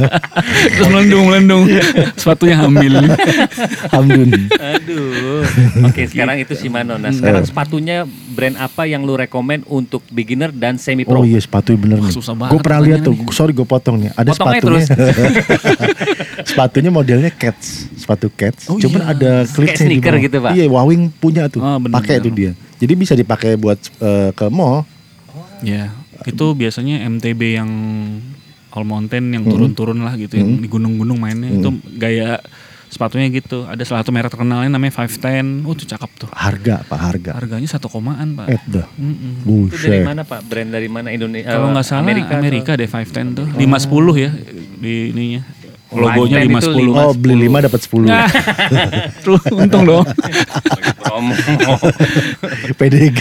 Terus 0.72 0.88
melendung 0.88 1.24
melendung. 1.24 1.62
Sepatunya 2.14 2.56
hamil. 2.56 2.94
Hamdun. 3.88 4.30
Aduh. 4.50 5.42
Oke, 5.84 6.06
sekarang 6.06 6.36
itu 6.36 6.54
Shimano. 6.54 6.96
Nah, 6.96 7.10
sekarang 7.10 7.42
sepatunya 7.42 8.02
brand 8.06 8.56
apa 8.56 8.84
yang 8.84 9.02
lu 9.02 9.14
rekomen 9.14 9.62
untuk 9.66 10.02
beginner 10.08 10.50
dan 10.50 10.76
semi 10.76 11.02
pro? 11.02 11.18
Oh 11.18 11.24
iya 11.24 11.38
sepatu 11.38 11.74
bener 11.74 11.98
nih. 11.98 12.12
susah 12.12 12.34
banget 12.34 12.52
Gue 12.52 12.60
pernah 12.60 12.80
lihat 12.80 13.00
tuh. 13.02 13.14
Sorry 13.30 13.52
gue 13.52 13.64
potong 13.64 13.96
nih. 13.98 14.10
Ada 14.12 14.30
Potong 14.32 14.48
aja 14.48 14.58
sepatunya. 14.58 14.86
Sepatunya 16.46 16.90
modelnya 16.94 17.30
cats. 17.34 17.90
Sepatu 17.98 18.30
cats. 18.30 18.70
Oh 18.70 18.78
Cuman 18.78 19.02
iya. 19.02 19.12
ada 19.12 19.32
klipsnya 19.50 19.88
di 19.90 19.98
bawah. 19.98 20.22
gitu, 20.22 20.36
Pak? 20.38 20.52
Iya, 20.54 20.64
Wawing 20.70 21.02
punya 21.18 21.50
tuh. 21.50 21.60
Oh, 21.60 21.82
Pakai 21.82 22.22
tuh 22.22 22.30
dia. 22.30 22.54
Jadi 22.78 22.92
bisa 22.94 23.18
dipakai 23.18 23.58
buat 23.58 23.82
eh, 23.98 24.30
ke 24.30 24.46
mall. 24.46 24.86
Ya, 25.64 25.90
itu 26.28 26.46
biasanya 26.54 27.02
MTB 27.08 27.56
yang 27.56 27.70
all 28.76 28.84
mountain 28.84 29.32
yang 29.32 29.48
turun-turun 29.48 30.04
lah 30.04 30.12
gitu, 30.20 30.36
yang 30.36 30.60
di 30.60 30.68
gunung-gunung 30.68 31.16
mainnya 31.16 31.48
itu 31.48 31.72
gaya 31.96 32.36
sepatunya 32.92 33.32
gitu. 33.32 33.64
Ada 33.64 33.82
salah 33.88 34.00
satu 34.04 34.12
merek 34.12 34.30
terkenalnya 34.30 34.70
namanya 34.70 34.92
510. 35.04 35.64
Oh, 35.64 35.72
itu 35.72 35.84
cakep 35.88 36.10
tuh. 36.20 36.28
Harga 36.30 36.84
apa 36.84 36.96
harga? 36.96 37.30
Harganya 37.40 37.68
satu 37.68 37.88
komaan, 37.88 38.36
Pak. 38.36 38.46
Dah. 38.68 38.86
Mm-mm. 39.00 39.72
Itu 39.72 39.80
dari 39.80 40.04
mana, 40.04 40.22
Pak? 40.22 40.40
Brand 40.46 40.70
dari 40.70 40.88
mana 40.92 41.08
Indonesia? 41.10 41.50
Kalau 41.50 41.72
nggak 41.72 41.84
salah 41.88 42.04
Amerika. 42.04 42.32
Amerika, 42.38 42.70
deh 42.76 42.88
510 42.88 43.32
tuh. 43.36 43.46
510 43.56 44.24
ya 44.28 44.30
di 44.76 44.94
ininya. 45.10 45.40
Logonya 45.96 46.38
510 46.44 46.52
itu 46.52 46.70
510. 46.92 47.00
Oh 47.00 47.12
beli 47.12 47.34
5 47.48 47.66
dapat 47.66 47.80
10 47.80 48.04
Nah, 48.04 48.28
tuh 49.24 49.38
untung 49.52 49.82
dong. 49.82 50.04
Lagi 50.04 50.92
promo. 50.94 51.32
PDG. 52.74 53.20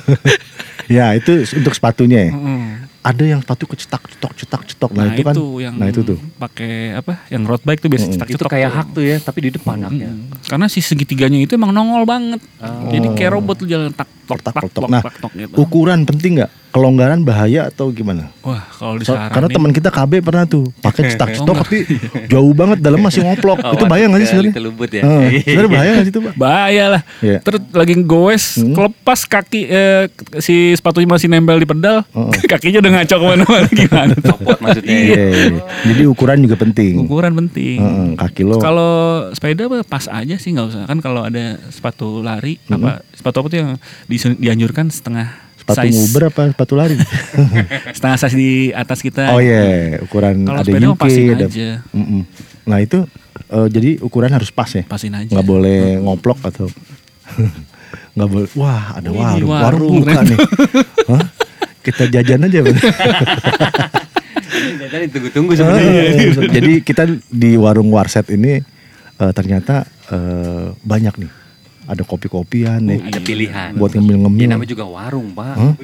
ya 0.96 1.14
itu 1.14 1.32
untuk 1.54 1.72
sepatunya 1.72 2.30
ya. 2.30 2.32
Mm. 2.32 2.68
Ada 3.00 3.24
yang 3.24 3.40
sepatu 3.40 3.64
kecetak 3.64 4.02
cetok 4.12 4.32
cetak 4.36 4.62
cetok. 4.68 4.90
Nah, 4.92 5.08
Nah, 5.08 5.16
itu 5.16 5.24
kan. 5.24 5.34
yang 5.56 5.74
nah 5.80 5.88
itu 5.88 6.04
tuh. 6.04 6.20
pakai 6.36 6.92
apa? 6.92 7.24
Yang 7.32 7.42
road 7.48 7.62
bike 7.64 7.80
tuh 7.80 7.88
biasa 7.88 8.06
cetak 8.12 8.28
itu 8.28 8.44
kayak 8.44 8.70
hak 8.70 8.86
tuh 8.92 9.00
ya, 9.00 9.16
tapi 9.16 9.38
di 9.40 9.50
depan 9.56 9.80
haknya. 9.80 10.12
Karena 10.44 10.68
si 10.68 10.84
segitiganya 10.84 11.40
itu 11.40 11.56
emang 11.56 11.72
nongol 11.72 12.04
banget. 12.04 12.40
Jadi 12.92 13.06
kayak 13.16 13.32
robot 13.32 13.64
lu 13.64 13.66
jalan 13.66 13.88
tak 13.96 14.04
tok 14.32 14.40
Tak, 14.44 14.54
tok, 14.54 14.70
tok. 14.70 14.82
tok 14.86 14.90
Nah, 14.90 15.02
gitu. 15.34 15.54
Ukuran 15.56 16.04
penting 16.04 16.32
nggak? 16.36 16.50
Kelonggaran 16.70 17.18
bahaya 17.20 17.66
atau 17.66 17.90
gimana? 17.90 18.30
Wah, 18.40 18.62
kalau 18.70 18.94
disaranin 18.94 19.26
karena 19.28 19.48
teman 19.50 19.70
kita 19.72 19.90
KB 19.90 20.22
pernah 20.22 20.46
tuh 20.46 20.70
pakai 20.78 21.02
cetak 21.10 21.28
cetok 21.34 21.50
enggak. 21.50 21.66
tapi 21.66 21.78
jauh 22.30 22.52
banget 22.52 22.78
dalam 22.78 23.00
masih 23.00 23.20
ngoplok. 23.20 23.58
Oh, 23.58 23.74
itu 23.74 23.84
bahaya 23.84 24.06
nggak 24.06 24.20
sih 24.20 24.28
sebenarnya? 24.28 24.54
Lubut 24.62 24.86
ya. 24.88 25.02
Sebenarnya 25.42 25.66
bahaya 25.68 25.90
nggak 25.92 26.06
sih 26.06 26.12
itu 26.14 26.20
pak? 26.22 26.34
bahaya 26.38 26.84
lah. 26.88 27.02
Iya. 27.18 27.38
Terus 27.42 27.60
lagi 27.72 27.94
goes, 28.00 28.44
Hmm. 28.56 28.70
kelepas 28.70 29.18
kaki 29.24 29.60
eh, 29.66 30.04
si 30.38 30.54
sepatunya 30.72 31.10
masih 31.10 31.26
nempel 31.26 31.58
di 31.58 31.66
pedal, 31.66 32.06
Oh, 32.12 32.30
oh. 32.30 32.32
kakinya 32.46 32.78
udah 32.78 32.92
ngaco 32.92 33.14
ke 33.16 33.26
mana-mana 33.26 33.68
gimana? 33.68 34.12
tuh? 34.14 34.30
Copot 34.30 34.58
maksudnya. 34.60 34.94
Iya. 34.94 35.24
iya. 35.26 35.60
Jadi 35.90 36.02
ukuran 36.06 36.38
juga 36.38 36.54
penting. 36.54 37.02
Ukuran 37.02 37.32
penting. 37.36 37.78
Heeh, 37.78 38.08
kaki 38.14 38.46
lo. 38.46 38.62
Kalau 38.62 38.92
sepeda 39.32 39.66
pas 39.82 40.06
aja 40.06 40.34
sih 40.38 40.54
nggak 40.54 40.66
usah 40.68 40.82
kan 40.86 41.02
kalau 41.02 41.26
ada 41.26 41.58
sepatu 41.66 42.22
lari 42.22 42.62
apa 42.68 43.02
sepatu 43.10 43.36
apa 43.36 43.46
tuh 43.48 43.58
yang 43.58 43.70
di- 44.06 44.19
dianjurkan 44.28 44.88
setengah 44.88 45.32
Sepatu 45.60 45.76
size 45.84 45.92
nguber 45.94 46.22
apa 46.32 46.42
sepatu 46.50 46.74
lari? 46.74 46.96
setengah 47.96 48.16
size 48.16 48.36
di 48.36 48.50
atas 48.72 48.98
kita. 49.00 49.28
oh 49.30 49.40
iya, 49.40 50.00
ukuran 50.00 50.42
Kalau 50.42 50.60
ada 50.60 50.72
UK, 50.72 50.96
pasin 50.96 51.36
ada. 51.36 51.46
aja. 51.46 51.68
Nah 52.64 52.78
itu 52.80 52.98
eh, 53.48 53.68
jadi 53.68 53.90
ukuran 54.00 54.32
harus 54.32 54.48
pas 54.48 54.68
ya. 54.72 54.82
Pasin 54.88 55.12
aja. 55.12 55.28
Nggak 55.28 55.46
boleh 55.46 56.00
ngoplok 56.00 56.40
atau 56.48 56.66
nggak 58.16 58.28
boleh. 58.28 58.48
Wah 58.56 58.96
ada 58.96 59.08
warung, 59.12 59.46
warung, 59.46 59.50
warung, 59.52 59.94
buka 60.00 60.12
keren. 60.16 60.26
nih. 60.32 60.38
Hah? 61.12 61.22
Kita 61.80 62.02
jajan 62.08 62.40
aja. 62.44 62.58
bener. 62.64 62.82
Tadi 64.90 65.06
tunggu-tunggu 65.12 65.52
sebenarnya. 65.54 65.92
Eh, 66.18 66.48
Jadi 66.50 66.72
kita 66.82 67.06
di 67.30 67.54
warung 67.54 67.88
warset 67.92 68.26
ini 68.32 68.60
eh, 69.16 69.32
ternyata 69.36 69.84
eh, 70.10 70.74
banyak 70.82 71.14
nih. 71.20 71.30
Ada 71.90 72.02
kopi-kopian 72.02 72.78
nih. 72.80 73.02
Ada 73.02 73.18
pilihan. 73.18 73.70
Buat 73.74 73.90
Ya 73.90 73.98
ngemil-ngemil. 73.98 74.46
namanya 74.48 74.70
juga 74.70 74.86
warung, 74.86 75.34
Pak. 75.34 75.54
Hah? 75.54 75.74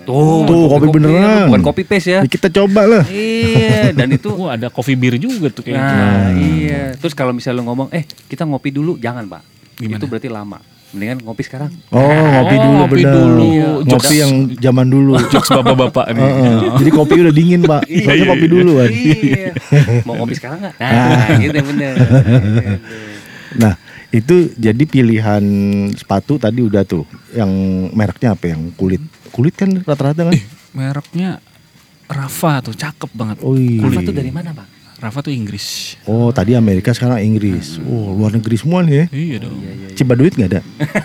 Tuh, 0.00 0.42
Tuh, 0.42 0.66
kopi 0.66 0.86
beneran. 0.90 1.46
Bukan 1.46 1.62
kopi 1.62 1.82
paste 1.84 2.08
ya. 2.10 2.20
Ini 2.20 2.28
kita 2.28 2.48
coba 2.50 2.82
lah. 2.82 3.04
Iya, 3.06 3.92
dan 3.92 4.08
itu 4.16 4.32
Wah 4.32 4.56
ada 4.56 4.66
coffee 4.66 4.96
beer 4.96 5.20
juga 5.20 5.52
tuh 5.52 5.62
kayak 5.62 5.76
gitu. 5.76 5.94
Nah, 5.94 6.26
iya. 6.34 6.82
Terus 6.96 7.12
kalau 7.12 7.30
misalnya 7.30 7.60
lu 7.60 7.68
ngomong, 7.68 7.92
"Eh, 7.92 8.02
kita 8.26 8.42
ngopi 8.42 8.72
dulu." 8.72 8.96
Jangan, 8.96 9.28
Pak. 9.28 9.42
Gimana? 9.76 10.00
Itu 10.00 10.08
berarti 10.08 10.26
lama. 10.26 10.58
Mendingan 10.90 11.22
ngopi 11.22 11.46
sekarang. 11.46 11.70
Oh 11.88 12.02
ngopi 12.02 12.50
Oh, 12.50 12.58
dulu 12.58 12.74
ngopi 12.82 12.94
bener. 12.98 13.14
dulu. 13.14 13.46
Ngopi 13.78 13.90
Jokes. 13.92 14.10
yang 14.10 14.32
zaman 14.58 14.86
dulu. 14.88 15.12
Jokes 15.32 15.50
bapak-bapak 15.52 16.06
nih. 16.10 16.18
Heeh. 16.18 16.54
Jadi 16.74 16.90
kopi 16.90 17.14
udah 17.20 17.30
dingin 17.30 17.60
pak. 17.62 17.82
Soalnya 17.86 18.26
kopi 18.26 18.46
dulu 18.48 18.70
kan. 18.74 18.90
Iya. 18.90 19.50
Mau 20.02 20.14
ngopi 20.18 20.34
sekarang 20.34 20.58
nggak? 20.58 20.74
Nah, 20.74 21.38
gitu 21.38 21.58
bener. 21.62 21.94
Nah 23.52 23.74
itu 24.10 24.50
jadi 24.58 24.84
pilihan 24.86 25.42
sepatu 25.94 26.38
tadi 26.38 26.66
udah 26.66 26.82
tuh. 26.82 27.06
Yang 27.30 27.52
mereknya 27.94 28.34
apa? 28.34 28.50
Yang 28.50 28.74
kulit. 28.74 29.02
Kulit 29.30 29.54
kan 29.54 29.70
rata-rata 29.86 30.26
kan. 30.26 30.34
Mereknya 30.74 31.38
Rafa 32.10 32.58
tuh 32.66 32.74
cakep 32.74 33.10
banget. 33.14 33.38
Oh 33.46 33.54
iya. 33.54 33.86
Rafa 33.86 34.02
tuh 34.02 34.14
dari 34.14 34.34
mana, 34.34 34.50
Pak? 34.50 34.79
Rafa 35.00 35.24
tuh 35.24 35.32
Inggris. 35.32 35.96
Oh 36.04 36.28
tadi 36.28 36.52
Amerika 36.52 36.92
sekarang 36.92 37.24
Inggris. 37.24 37.80
Oh 37.80 38.12
luar 38.12 38.30
negeri 38.30 38.52
semua 38.54 38.84
nih 38.84 38.94
ya. 38.94 39.04
Iya 39.08 39.36
dong. 39.40 39.56
Cibaduit 39.96 40.36
nggak 40.36 40.50
ada? 40.52 40.60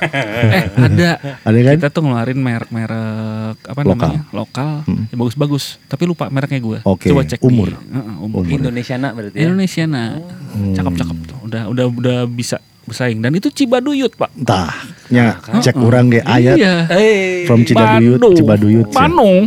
eh 0.55 0.63
ada. 0.75 1.09
Ada 1.41 1.57
kan? 1.63 1.75
Kita 1.79 1.89
tuh 1.89 2.01
ngeluarin 2.03 2.35
merek-merek 2.37 3.57
apa 3.63 3.79
Lokal. 3.81 3.95
namanya? 4.11 4.21
Lokal. 4.29 4.73
Hmm. 4.83 5.07
Ya, 5.07 5.15
bagus-bagus. 5.15 5.79
Tapi 5.87 6.03
lupa 6.05 6.27
mereknya 6.27 6.59
gue. 6.59 6.79
Oke, 6.83 7.07
Coba 7.07 7.23
cek 7.23 7.39
umur. 7.39 7.71
Di, 7.71 7.79
Heeh, 7.89 8.15
umur. 8.19 8.43
Umur. 8.43 8.51
Indonesia 8.51 8.95
nak 8.95 9.11
berarti 9.15 9.35
ya. 9.35 9.43
Indonesia 9.47 9.83
nah. 9.87 10.09
Cakep-cakep 10.75 11.17
tuh. 11.25 11.37
Udah 11.47 11.63
udah 11.71 11.85
udah 11.87 12.17
bisa 12.27 12.59
bersaing 12.83 13.17
dan 13.17 13.33
itu 13.33 13.49
Cibaduyut, 13.49 14.13
Pak. 14.13 14.29
Tah, 14.45 14.69
nya 15.09 15.41
cek 15.41 15.73
orang 15.73 16.11
ge 16.11 16.21
ayat 16.21 16.53
Iya. 16.53 16.75
Eh, 16.91 17.47
from 17.47 17.65
Cidaduyut, 17.65 18.19
Bandung. 18.19 18.35
Cibaduyut. 18.35 18.87
sih. 18.87 18.93
Bandung. 18.93 19.37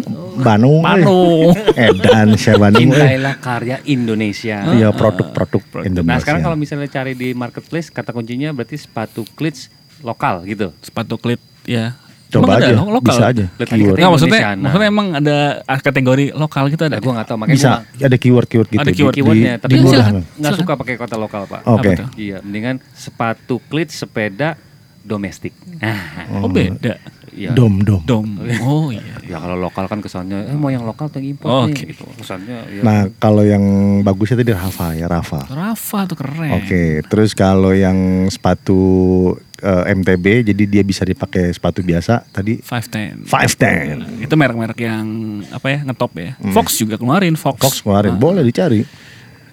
Bandung. 0.41 0.81
Bandung. 0.81 1.51
Edan 1.89 2.29
saya 2.35 2.57
Bandung. 2.57 2.91
cintailah 2.91 3.35
karya 3.37 3.77
Indonesia. 3.85 4.63
Iya 4.69 4.89
produk-produk 4.91 5.63
Indonesia. 5.83 6.09
Nah, 6.09 6.19
sekarang 6.19 6.43
kalau 6.43 6.57
misalnya 6.57 6.87
cari 6.87 7.13
di 7.13 7.33
marketplace, 7.33 7.89
kata 7.89 8.11
kuncinya 8.11 8.51
berarti 8.51 8.77
sepatu 8.77 9.23
cleats 9.31 9.69
lokal 10.01 10.43
gitu. 10.45 10.71
Sepatu 10.79 11.17
klit 11.17 11.39
ya. 11.65 11.99
Coba 12.29 12.45
Emang 12.45 12.57
ada 12.57 12.67
aja, 12.67 12.77
lo- 12.77 12.93
lokal? 12.93 13.09
bisa 13.09 13.25
aja. 13.25 13.45
Keyword. 13.57 13.97
Nggak, 13.97 14.11
maksudnya, 14.13 14.37
Indonesia, 14.37 14.53
nah. 14.53 14.63
maksudnya 14.63 14.89
emang 14.93 15.09
ada 15.17 15.37
kategori 15.81 16.25
lokal 16.37 16.65
gitu 16.69 16.83
ada. 16.85 16.93
Nah, 16.93 17.01
gue 17.01 17.13
nggak 17.17 17.27
tahu 17.27 17.39
makanya 17.41 17.57
Bisa, 17.57 17.73
gua 17.89 18.05
ada 18.05 18.17
keyword-keyword 18.21 18.69
gitu. 18.69 18.81
Ada 18.85 18.93
keyword. 18.93 19.09
di- 19.09 19.17
keywordnya, 19.17 19.53
di- 19.57 19.61
tapi 19.65 19.73
di 19.73 19.79
gue 19.81 19.93
nggak 20.37 20.55
suka 20.55 20.73
pakai 20.77 20.95
kota 20.95 21.17
lokal 21.17 21.49
pak. 21.49 21.65
Oke. 21.65 21.97
Tuh? 21.97 22.09
Iya, 22.21 22.45
mendingan 22.45 22.85
sepatu 22.93 23.65
cleats 23.65 23.97
sepeda 23.97 24.61
domestik. 25.01 25.57
Nah, 25.81 26.29
Oh 26.37 26.53
beda. 26.53 27.01
Iya. 27.39 27.51
Dom, 27.55 27.79
dom. 27.81 28.03
Dom. 28.03 28.27
Oh 28.61 28.91
iya. 28.91 29.15
Ya 29.23 29.39
kalau 29.39 29.55
lokal 29.55 29.87
kan 29.87 29.99
kesannya, 29.99 30.45
eh 30.45 30.55
mau 30.55 30.69
yang 30.69 30.83
lokal 30.83 31.07
atau 31.07 31.17
yang 31.17 31.33
impor 31.33 31.47
Oh, 31.47 31.65
nih, 31.65 31.73
oke. 31.73 31.85
gitu. 31.87 32.05
Kesannya 32.17 32.59
ya. 32.71 32.83
Nah, 32.83 32.99
kalau 33.15 33.43
yang 33.43 33.63
bagusnya 34.03 34.35
tadi 34.37 34.51
Rafa 34.51 34.93
ya, 34.93 35.07
Rafa. 35.07 35.47
Rafa 35.47 35.99
tuh 36.05 36.17
keren. 36.17 36.51
Oke, 36.57 37.01
terus 37.05 37.31
kalau 37.33 37.71
yang 37.71 37.97
sepatu 38.29 38.81
eh, 39.57 39.85
MTB 39.91 40.25
jadi 40.47 40.65
dia 40.65 40.83
bisa 40.83 41.03
dipakai 41.03 41.51
sepatu 41.51 41.79
biasa 41.81 42.27
tadi 42.27 42.59
510. 42.59 43.27
510. 43.27 44.25
Itu 44.25 44.35
merek-merek 44.35 44.79
yang 44.81 45.07
apa 45.49 45.67
ya 45.69 45.79
ngetop 45.83 46.13
ya. 46.15 46.33
Fox 46.51 46.75
juga 46.77 46.95
keluarin 46.95 47.35
Fox. 47.35 47.57
Hmm. 47.57 47.65
Fox 47.65 47.75
kemarin 47.81 48.15
Ah. 48.15 48.19
boleh 48.19 48.43
dicari. 48.43 48.83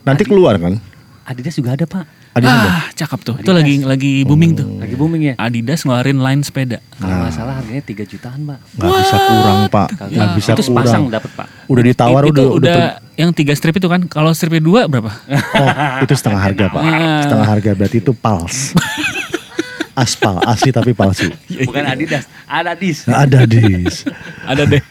Nanti 0.01 0.23
keluar 0.23 0.55
kan? 0.55 0.77
Adidas 1.25 1.57
juga 1.57 1.73
ada 1.73 1.83
pak. 1.83 2.05
Juga. 2.35 2.51
Ah, 2.51 2.83
cakep 2.91 3.19
tuh. 3.23 3.35
Itu 3.39 3.51
lagi 3.55 3.79
lagi 3.87 4.27
booming 4.27 4.51
tuh. 4.59 4.67
Lagi 4.75 4.95
booming 4.99 5.23
ya. 5.23 5.33
Adidas 5.39 5.87
ngeluarin 5.87 6.19
line 6.19 6.43
sepeda. 6.43 6.83
Kalau 6.99 7.15
nggak 7.23 7.31
salah 7.31 7.55
harganya 7.63 7.79
3 7.79 8.11
jutaan 8.11 8.39
pak. 8.43 8.59
Nggak 8.75 8.91
bisa 8.91 9.15
kurang, 9.23 9.57
Pak. 9.71 9.87
Nggak 10.11 10.29
bisa 10.35 10.51
itu 10.51 10.63
sepasang 10.67 11.03
kurang. 11.07 11.15
dapat 11.15 11.31
pak. 11.31 11.47
Udah 11.71 11.83
ditawar 11.87 12.21
itu 12.27 12.31
udah 12.35 12.45
udah, 12.45 12.55
udah 12.59 12.75
per- 12.75 12.95
yang 13.15 13.31
tiga 13.31 13.53
strip 13.55 13.79
itu 13.79 13.87
kan. 13.87 14.03
Kalau 14.11 14.35
stripnya 14.35 14.59
dua 14.59 14.91
berapa? 14.91 15.07
Oh, 15.07 15.69
itu 16.03 16.11
setengah 16.11 16.41
harga, 16.43 16.65
Pak. 16.67 16.81
Ah. 16.83 17.21
Setengah 17.23 17.47
harga 17.47 17.71
berarti 17.71 17.97
itu 18.03 18.11
pals. 18.11 18.75
Aspal, 19.95 20.43
asli 20.43 20.75
tapi 20.75 20.91
palsu. 20.91 21.31
Bukan 21.47 21.87
Adidas, 21.87 22.27
Adadis. 22.51 23.07
Nggak 23.07 23.21
ada 23.31 23.39
dis. 23.47 23.95
Ada 24.43 24.63
deh. 24.67 24.83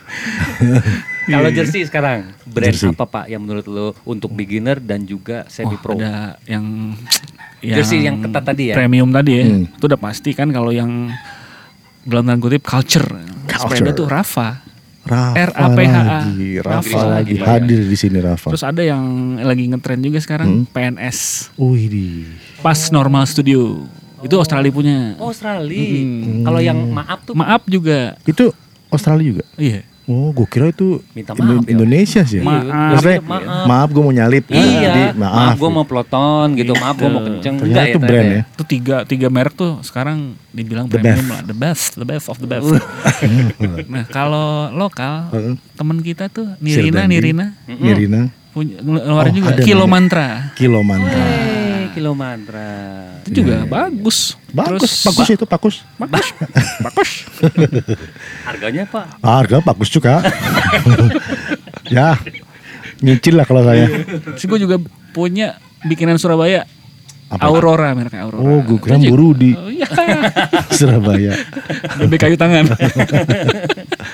Kalau 1.29 1.49
jersey 1.53 1.85
sekarang, 1.85 2.33
brand 2.55 2.71
Jersey. 2.71 2.89
apa 2.89 3.05
pak 3.05 3.25
yang 3.27 3.43
menurut 3.43 3.67
lo 3.67 3.87
untuk 4.05 4.31
beginner 4.31 4.79
dan 4.79 5.03
juga 5.03 5.43
semi 5.47 5.75
pro? 5.75 5.95
ada 5.95 6.39
yang 6.47 6.95
Jersey 7.59 8.01
yang 8.01 8.21
ketat 8.21 8.45
tadi 8.45 8.71
ya? 8.71 8.75
Premium 8.77 9.11
tadi 9.11 9.33
ya. 9.35 9.45
Hmm. 9.45 9.65
Itu 9.67 9.85
udah 9.85 9.99
pasti 9.99 10.31
kan 10.31 10.49
kalau 10.49 10.69
yang 10.69 11.11
dalam 12.05 12.23
tanda 12.23 12.39
kutip 12.39 12.63
culture. 12.63 13.09
Culture. 13.45 13.75
Sepeda 13.75 13.91
tuh 13.91 14.07
Rafa. 14.07 14.61
Rafa 15.05 15.37
R-A-P-H-A. 15.37 16.01
lagi, 16.25 16.51
Rafa 16.59 16.81
Rafa 16.81 17.01
lagi 17.11 17.37
hadir 17.37 17.85
di 17.85 17.93
sini 17.93 18.25
Rafa. 18.25 18.49
Terus 18.49 18.65
ada 18.65 18.81
yang 18.81 19.05
lagi 19.37 19.69
ngetren 19.69 20.01
juga 20.01 20.17
Hmm. 20.17 20.25
sekarang 20.25 20.49
PNS. 20.67 21.19
Wih 21.57 21.85
di. 21.87 22.07
Pas 22.61 22.89
Normal 22.89 23.25
Studio. 23.25 23.85
Itu 24.21 24.41
Australia 24.41 24.73
punya. 24.73 25.13
Australia. 25.19 25.85
Kalau 26.41 26.57
yang 26.59 26.89
maaf 26.89 27.21
tuh 27.23 27.37
Maaf 27.37 27.65
juga. 27.65 28.17
Itu 28.25 28.57
Australia 28.89 29.37
juga. 29.37 29.45
Iya. 29.57 29.85
Oh, 30.05 30.31
gue 30.31 30.45
kira 30.45 30.69
itu 30.69 31.01
Minta 31.11 31.33
Indo- 31.33 31.57
maaf, 31.57 31.65
ya. 31.65 31.73
Indonesia 31.73 32.23
sih. 32.23 32.39
Maaf. 32.39 32.65
Maksudnya, 32.93 33.21
Maaf. 33.21 33.65
maaf, 33.65 33.89
gue 33.89 34.03
mau 34.03 34.13
nyalip. 34.13 34.45
Iya, 34.47 34.61
Jadi, 34.83 35.03
maaf, 35.15 35.33
maaf. 35.33 35.57
gue 35.57 35.71
mau 35.71 35.85
peloton 35.85 36.47
gitu, 36.55 36.73
maaf 36.75 36.95
gue 36.95 37.09
mau 37.09 37.23
kenceng. 37.23 37.55
Ternyata 37.57 37.65
Enggak 37.65 37.85
itu 37.87 37.97
ya, 37.97 38.05
brand 38.05 38.29
ya. 38.29 38.41
Itu 38.47 38.63
tiga 38.65 38.97
tiga 39.03 39.27
merek 39.29 39.55
tuh 39.55 39.81
sekarang 39.81 40.19
dibilang 40.51 40.87
The 40.87 40.95
premium 40.95 41.17
best. 41.17 41.31
lah, 41.31 41.41
the 41.43 41.57
best, 41.57 41.85
the 41.95 42.07
best 42.07 42.27
of 42.27 42.37
the 42.37 42.47
best. 42.47 42.69
nah 43.93 44.05
kalau 44.07 44.49
lokal 44.71 45.31
Heeh. 45.31 45.55
temen 45.73 45.97
kita 45.99 46.29
tuh 46.29 46.53
Nirina. 46.59 47.09
Nirina 47.09 47.47
Nirina, 47.65 48.21
punya 48.51 48.77
ngeluarin 48.79 49.33
Oh, 49.33 49.37
juga 49.41 49.51
Kilo. 49.59 49.85
Mantra. 49.87 50.53
Kilo 50.53 50.85
Mantra. 50.85 51.25
Kilo 51.95 52.13
mantra. 52.13 52.67
Itu 53.23 53.41
juga 53.41 53.63
bagus. 53.65 54.35
Bagus, 54.51 54.83
Terus- 54.83 55.05
bagus 55.07 55.29
itu, 55.31 55.45
bagus. 55.47 55.75
bagus, 55.97 56.27
bagus. 56.87 57.11
Harganya 58.43 58.83
pak? 58.85 59.07
Ah, 59.19 59.39
Harga 59.39 59.63
bagus 59.63 59.89
juga. 59.89 60.19
ya, 61.95 62.19
nyicil 62.99 63.39
lah 63.39 63.47
kalau 63.47 63.63
saya. 63.63 63.87
Terus 64.35 64.45
gue 64.45 64.59
juga 64.61 64.77
punya 65.11 65.55
bikinan 65.83 66.19
Surabaya. 66.19 66.67
Apa? 67.27 67.41
Aurora 67.47 67.91
mereknya 67.93 68.23
Aurora. 68.23 68.43
Oh, 68.43 68.61
gue 68.61 68.79
kira 68.79 69.01
buru 69.01 69.33
di 69.33 69.53
Oh, 69.53 69.67
iya. 69.67 69.89
Surabaya. 70.77 71.33
Bebek 71.99 72.21
kayu 72.21 72.37
tangan. 72.37 72.69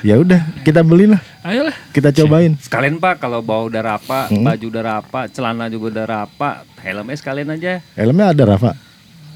Ya 0.01 0.16
udah, 0.16 0.40
kita 0.64 0.81
belilah, 0.81 1.20
Ayolah. 1.44 1.77
kita 1.92 2.09
cobain. 2.11 2.57
Sekalian 2.57 2.96
pak, 2.96 3.20
kalau 3.20 3.44
bawa 3.44 3.68
udah 3.68 3.83
rapa, 3.85 4.33
Hmm. 4.33 4.49
baju 4.49 4.66
udah 4.73 4.81
rapa, 4.83 5.29
celana 5.29 5.68
juga 5.68 5.92
udah 5.92 6.07
rapa, 6.09 6.51
helmnya 6.81 7.12
sekalian 7.12 7.53
aja. 7.53 7.85
Helmnya 7.92 8.33
ada 8.33 8.49
Rafa. 8.49 8.73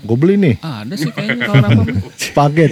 Gue 0.00 0.16
beli 0.16 0.36
nih, 0.36 0.56
Ada 0.58 0.96
sih 0.96 1.12
kayaknya 1.12 1.44
kalau 1.44 1.68
rapa. 1.68 1.82
paket. 2.38 2.70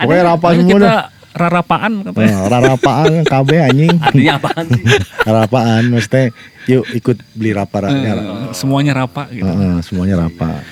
Pokoknya 0.00 0.22
Rafa 0.26 0.46
Ayo 0.46 0.56
semua 0.58 0.70
kita 0.70 0.80
dah. 0.80 1.04
Rarapaan 1.34 1.92
katanya. 2.06 2.30
Nah, 2.30 2.42
rarapaan 2.48 3.12
KB 3.26 3.50
anjing. 3.60 3.94
Artinya 3.98 4.32
apaan 4.38 4.64
sih? 4.70 4.84
Rarapaan 5.20 5.82
maksudnya 5.90 6.24
yuk 6.64 6.84
ikut 6.94 7.16
beli 7.34 7.50
rapa. 7.50 7.78
Eh, 7.84 8.14
semuanya 8.54 8.94
rapa 8.94 9.26
gitu. 9.28 9.50
semuanya 9.82 10.16
rapa. 10.22 10.62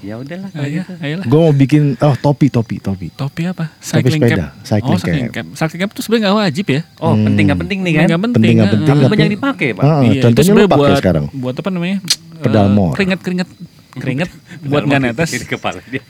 ya 0.00 0.16
udahlah 0.16 0.48
kalau 0.48 0.64
Ayo, 0.64 0.80
gitu. 0.80 0.92
ayolah. 0.96 1.24
Gue 1.28 1.40
mau 1.44 1.52
bikin 1.52 1.82
oh 1.94 2.16
topi 2.16 2.48
topi 2.48 2.80
topi. 2.80 3.12
Topi 3.12 3.42
apa? 3.44 3.68
Topi 3.76 4.08
sepeda, 4.08 4.48
cap. 4.48 4.64
cycling 4.64 4.96
oh, 4.96 4.98
cycling 4.98 5.28
cap. 5.28 5.34
cap. 5.36 5.46
Cycling 5.52 5.80
cap 5.80 5.90
itu 5.92 6.00
sebenarnya 6.00 6.24
nggak 6.24 6.38
wajib 6.40 6.66
ya. 6.66 6.80
Oh 6.98 7.12
penting 7.12 7.44
nggak 7.46 7.60
penting 7.60 7.78
nih 7.84 7.92
kan? 7.92 8.06
Nggak 8.08 8.20
penting. 8.24 8.40
Penting 8.40 8.54
nggak 8.56 8.64
ah. 8.64 8.72
penting, 8.72 8.88
Tapi 8.88 8.96
nggak 8.96 9.12
banyak 9.12 9.20
penting. 9.28 9.36
dipakai 9.36 9.68
pak. 9.76 9.82
Ah, 9.84 10.00
Iya, 10.00 10.20
contohnya 10.24 10.50
lu 10.50 10.60
pakai 10.64 10.80
buat, 10.80 10.98
sekarang. 10.98 11.24
Buat 11.36 11.54
apa 11.60 11.68
namanya? 11.68 11.98
Pedal 12.40 12.64
Eh, 12.64 12.72
more. 12.72 12.92
Keringet 12.96 13.20
keringet 13.20 13.48
keringet 14.02 14.30
buat 14.64 14.82
nggak 14.88 15.00
netes. 15.04 15.28
Di 15.30 15.44
kepala 15.44 15.80
dia. 15.84 16.00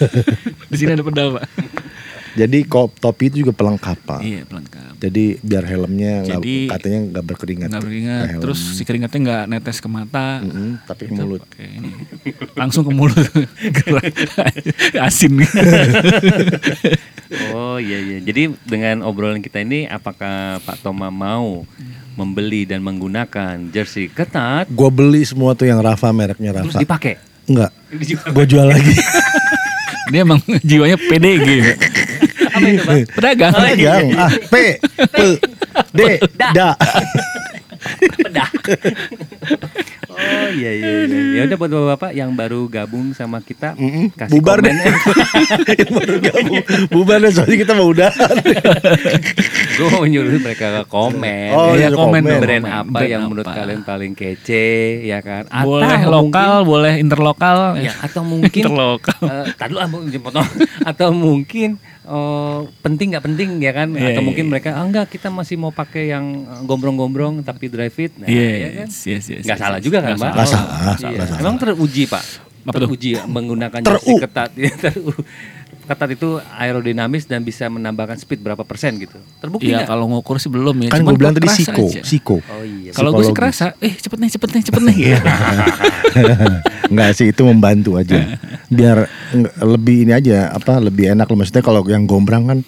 Di 0.70 0.76
sini 0.76 0.90
ada 0.90 1.04
pedal 1.06 1.26
pak. 1.38 1.42
Jadi 2.32 2.58
kop 2.62 2.94
topi 2.94 3.26
itu 3.26 3.36
juga 3.40 3.50
pelengkap 3.50 3.98
pak. 4.00 4.20
Iya 4.20 4.42
pelengkap. 4.44 4.92
Jadi 4.96 5.24
biar 5.40 5.64
helmnya 5.64 6.12
nggak- 6.20 6.36
Jadi, 6.36 6.54
katanya 6.68 6.98
nggak 7.08 7.24
berkeringat. 7.24 7.68
Nggak 7.68 7.82
helm. 8.28 8.42
Terus 8.42 8.60
si 8.76 8.82
keringetnya 8.82 9.20
nggak 9.20 9.44
netes 9.48 9.78
ke 9.78 9.88
mata. 9.88 10.38
Mm-mm, 10.38 10.78
tapi 10.84 11.02
ke 11.02 11.10
Itu 11.10 11.20
mulut. 11.20 11.42
ini. 11.56 11.90
Langsung 12.54 12.82
ke 12.82 12.92
mulut. 12.92 13.16
Asin. 15.06 15.32
Oh 17.50 17.78
iya 17.78 17.98
iya. 18.00 18.18
Jadi 18.20 18.58
dengan 18.66 19.06
obrolan 19.06 19.38
kita 19.38 19.62
ini, 19.62 19.86
apakah 19.86 20.58
Pak 20.58 20.82
Toma 20.82 21.08
mau 21.08 21.62
membeli 22.12 22.66
dan 22.66 22.82
menggunakan 22.82 23.70
jersey 23.70 24.10
ketat 24.10 24.66
Gue 24.68 24.90
beli 24.90 25.22
semua 25.22 25.54
tuh 25.54 25.64
yang 25.64 25.78
Rafa 25.78 26.10
mereknya 26.10 26.50
terus 26.52 26.74
Rafa. 26.74 26.82
dipakai? 26.82 27.14
Enggak. 27.46 27.70
Dijual. 27.88 28.30
Gue 28.30 28.44
jual 28.44 28.66
lagi. 28.66 28.94
Dia 30.10 30.20
emang 30.20 30.42
jiwanya 30.60 30.98
PDG. 30.98 31.48
Apa 32.60 32.68
itu 32.68 32.82
Pak? 32.82 32.96
Pedagang. 33.16 33.52
Pedagang. 33.54 34.04
Ah, 34.14 34.30
P, 34.42 34.54
P, 35.08 35.18
D, 35.96 36.00
da. 36.36 36.70
Pedah. 38.20 38.44
oh 40.10 40.46
iya 40.52 40.70
iya. 40.70 40.88
iya. 41.02 41.20
Ya 41.32 41.48
udah 41.48 41.56
buat 41.56 41.70
bapak-bapak 41.70 42.10
yang 42.12 42.36
baru 42.36 42.68
gabung 42.68 43.16
sama 43.16 43.40
kita, 43.40 43.72
Mm-mm, 43.72 44.12
kasih 44.12 44.28
bubar 44.30 44.60
deh. 44.60 44.68
komen. 44.68 44.92
Yang 45.72 45.90
baru 45.90 46.14
gabung. 46.20 46.62
Bubar 46.92 47.18
deh 47.18 47.32
soalnya 47.32 47.56
kita 47.56 47.72
mau 47.72 47.88
udah. 47.88 48.12
Gue 49.72 49.88
mau 49.88 50.04
nyuruh 50.04 50.36
mereka 50.38 50.66
ke 50.74 50.84
komen. 50.86 51.50
Oh, 51.50 51.72
iya, 51.72 51.88
iya, 51.88 51.88
komen 51.90 52.20
komen. 52.20 52.28
dong. 52.28 52.40
brand 52.42 52.64
apa 52.66 52.90
Brand 52.92 53.08
yang 53.08 53.22
apa. 53.22 53.30
menurut 53.30 53.48
kalian 53.48 53.80
paling 53.82 54.12
kece 54.12 54.68
ya 55.02 55.18
kan? 55.20 55.48
boleh 55.48 55.88
Atau 55.88 56.10
lokal, 56.12 56.52
boleh 56.62 56.94
interlokal. 57.00 57.56
mungkin- 57.72 57.86
ya 57.86 57.92
atau 57.98 58.20
mungkin 58.22 58.60
interlokal. 58.60 59.20
eh, 59.24 59.44
tadi 59.56 59.72
lu 59.72 59.80
potong 60.20 60.48
atau 60.84 61.08
mungkin 61.10 61.80
eh, 62.02 62.60
penting 62.80 63.06
nggak 63.10 63.24
penting 63.24 63.48
ya 63.58 63.72
kan 63.72 63.88
Iya, 63.90 64.12
atau 64.12 64.22
iya, 64.22 64.26
mungkin 64.26 64.44
iya. 64.44 64.50
mereka 64.50 64.68
ah 64.72 64.82
enggak 64.82 65.06
kita 65.08 65.28
masih 65.28 65.56
mau 65.56 65.70
pakai 65.70 66.08
yang 66.08 66.24
eh, 66.42 66.62
gombrong-gombrong 66.64 67.40
tapi 67.40 67.66
drive 67.66 67.90
fit 67.90 68.12
nah, 68.14 68.24
Iya, 68.24 68.48
ya 68.48 68.68
kan? 68.74 68.88
yes, 68.88 68.96
yes, 69.04 69.24
yes, 69.28 69.42
nggak 69.42 69.54
yes, 69.54 69.62
salah 69.62 69.78
yes. 69.78 69.84
juga 69.84 69.98
kan 70.00 70.14
mbak 70.14 70.32
Nggak 70.32 70.46
salah, 70.46 70.70
Iya. 70.70 71.08
nggak 71.10 71.26
salah. 71.26 71.40
emang 71.40 71.56
teruji 71.56 72.04
pak 72.06 72.24
Apa 72.60 72.76
teruji 72.78 73.10
menggunakan 73.22 73.80
Teru. 73.80 73.96
jersey 73.96 74.14
ketat 74.18 74.50
Teru- 74.82 75.24
ketat 75.90 76.14
itu 76.14 76.38
aerodinamis 76.54 77.26
dan 77.26 77.42
bisa 77.42 77.66
menambahkan 77.66 78.14
speed 78.14 78.46
berapa 78.46 78.62
persen 78.62 78.94
gitu 79.02 79.18
terbukti 79.42 79.74
Iya 79.74 79.90
kalau 79.90 80.06
ngukur 80.06 80.38
sih 80.38 80.46
belum 80.46 80.86
ya. 80.86 80.90
Kan 80.94 81.02
gue 81.02 81.18
bilang 81.18 81.34
tadi 81.34 81.50
siko, 81.50 81.90
aja. 81.90 82.00
siko. 82.06 82.36
oh 82.38 82.62
iya 82.62 82.94
Kalau 82.94 83.10
gue 83.10 83.26
sih 83.26 83.34
kerasa, 83.34 83.74
eh 83.82 83.98
cepet 83.98 84.18
nih, 84.22 84.30
cepet 84.30 84.48
nih, 84.54 84.62
cepet 84.70 84.82
nih. 84.86 84.96
Iya. 85.02 85.18
Enggak 86.94 87.10
sih 87.18 87.26
itu 87.34 87.42
membantu 87.42 87.98
aja. 87.98 88.38
Biar 88.70 89.10
lebih 89.62 90.06
ini 90.06 90.12
aja 90.14 90.54
apa 90.54 90.78
lebih 90.78 91.10
enak 91.10 91.26
loh 91.26 91.42
maksudnya 91.42 91.62
kalau 91.66 91.82
yang 91.90 92.06
gombrang 92.06 92.46
kan 92.46 92.58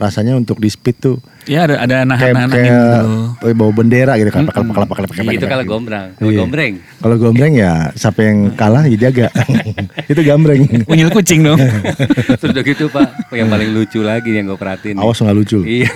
rasanya 0.00 0.32
untuk 0.32 0.56
di 0.56 0.66
speed 0.66 0.96
tuh 0.96 1.16
ya 1.44 1.68
ada 1.68 1.76
ada 1.76 2.08
kayak 2.08 2.08
nahan-nahan 2.08 2.48
kayak 2.48 2.72
gitu. 2.72 3.52
bawa 3.52 3.72
bendera 3.76 4.12
gitu 4.16 4.30
kan 4.32 4.48
pakal 4.48 4.64
pakal 4.64 4.84
pakal 4.88 5.04
pakal 5.04 5.22
Iya, 5.22 5.36
itu 5.36 5.46
kalau 5.46 5.64
gombrang 5.68 6.06
kalau 6.16 6.32
Iya. 6.32 6.38
gombreng 6.40 6.72
Kalau 6.96 7.16
gombreng 7.16 7.52
ya 7.52 7.72
siapa 7.92 8.20
yang 8.22 8.38
kalah 8.54 8.84
ya 8.84 8.96
jaga. 8.98 9.28
itu 10.12 10.20
gambreng. 10.20 10.84
Unyil 10.84 11.08
kucing 11.08 11.44
dong. 11.44 11.60
terus 12.40 12.48
udah 12.48 12.64
gitu 12.64 12.88
pak 12.88 13.08
yang 13.32 13.48
paling 13.48 13.72
lucu 13.72 14.00
lagi 14.00 14.32
yang 14.32 14.48
gue 14.48 14.56
perhatiin. 14.56 14.96
Awas 14.96 15.20
nggak 15.20 15.36
lucu. 15.36 15.60
Iya. 15.64 15.92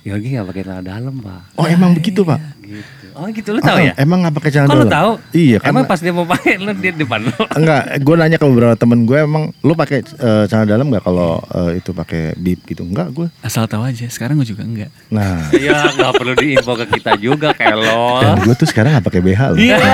Yogi 0.00 0.34
nggak 0.34 0.46
pakai 0.50 0.62
celana 0.66 0.82
dalam 0.82 1.14
pak. 1.18 1.54
Oh 1.54 1.66
emang 1.66 1.94
begitu 1.94 2.22
pak? 2.22 2.38
Gitu. 2.62 2.99
Oh 3.20 3.28
gitu 3.28 3.52
lu 3.52 3.60
tahu 3.60 3.76
Ah, 3.76 3.84
ya? 3.84 3.92
Emang 3.94 4.18
nggak 4.20 4.32
pakai 4.32 4.48
celana 4.50 4.64
Kok 4.64 4.74
lu 4.74 4.80
dalam? 4.80 4.90
tahu? 4.90 5.10
Iya 5.30 5.56
Emang 5.60 5.64
karena 5.76 5.80
pas 5.86 6.00
dia 6.00 6.08
mau 6.10 6.24
pakai 6.24 6.52
lu 6.56 6.72
di 6.72 6.88
depan 6.90 7.20
lu. 7.20 7.32
enggak. 7.58 7.82
Gue 8.00 8.14
nanya 8.16 8.36
ke 8.36 8.46
beberapa 8.46 8.74
temen 8.74 9.04
gue 9.04 9.18
emang 9.18 9.44
lu 9.58 9.72
pakai 9.74 9.98
eh, 10.00 10.44
celana 10.46 10.64
dalam 10.66 10.88
nggak 10.88 11.02
kalau 11.02 11.36
eh, 11.44 11.70
itu 11.76 11.90
pakai 11.90 12.32
bib 12.34 12.64
gitu? 12.64 12.80
Enggak 12.80 13.12
gue. 13.12 13.28
Asal 13.40 13.64
tahu 13.66 13.84
aja. 13.84 14.08
Sekarang 14.08 14.34
gue 14.34 14.48
juga 14.48 14.64
enggak. 14.64 14.88
Nah 15.08 15.52
Iya 15.54 15.92
nggak 15.92 16.12
perlu 16.14 16.32
diinfo 16.34 16.72
ke 16.74 16.86
kita 16.90 17.12
juga 17.16 17.52
kayak 17.52 17.76
lo. 17.76 18.18
dan 18.18 18.40
gue 18.40 18.54
tuh 18.54 18.64
sekarang 18.64 18.90
nggak 18.94 19.04
pakai 19.04 19.20
BH 19.20 19.40
loh. 19.46 19.58
Iya. 19.58 19.78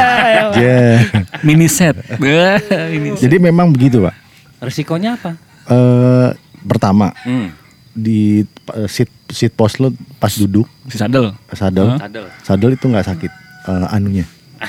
Ya. 0.57 1.03
Mini 1.43 1.67
set. 1.67 1.99
Wah, 2.17 2.57
Mini 2.89 3.13
set. 3.13 3.23
Jadi 3.23 3.37
memang 3.39 3.69
begitu 3.69 3.99
pak. 4.01 4.15
Resikonya 4.59 5.15
apa? 5.15 5.35
Eh 5.67 6.29
pertama 6.63 7.11
Hmm. 7.21 7.51
Di 7.97 8.45
eh, 8.71 8.87
seat 8.87 9.09
seat 9.27 9.51
post 9.51 9.81
lo 9.81 9.89
pas 10.15 10.31
duduk 10.31 10.69
Si 10.87 10.95
sadel. 10.95 11.33
sadel 11.51 11.97
Sadel. 11.97 12.27
sadel 12.41 12.71
itu 12.71 12.85
nggak 12.85 13.07
sakit 13.07 13.33
eh, 13.67 13.87
anunya 13.91 14.29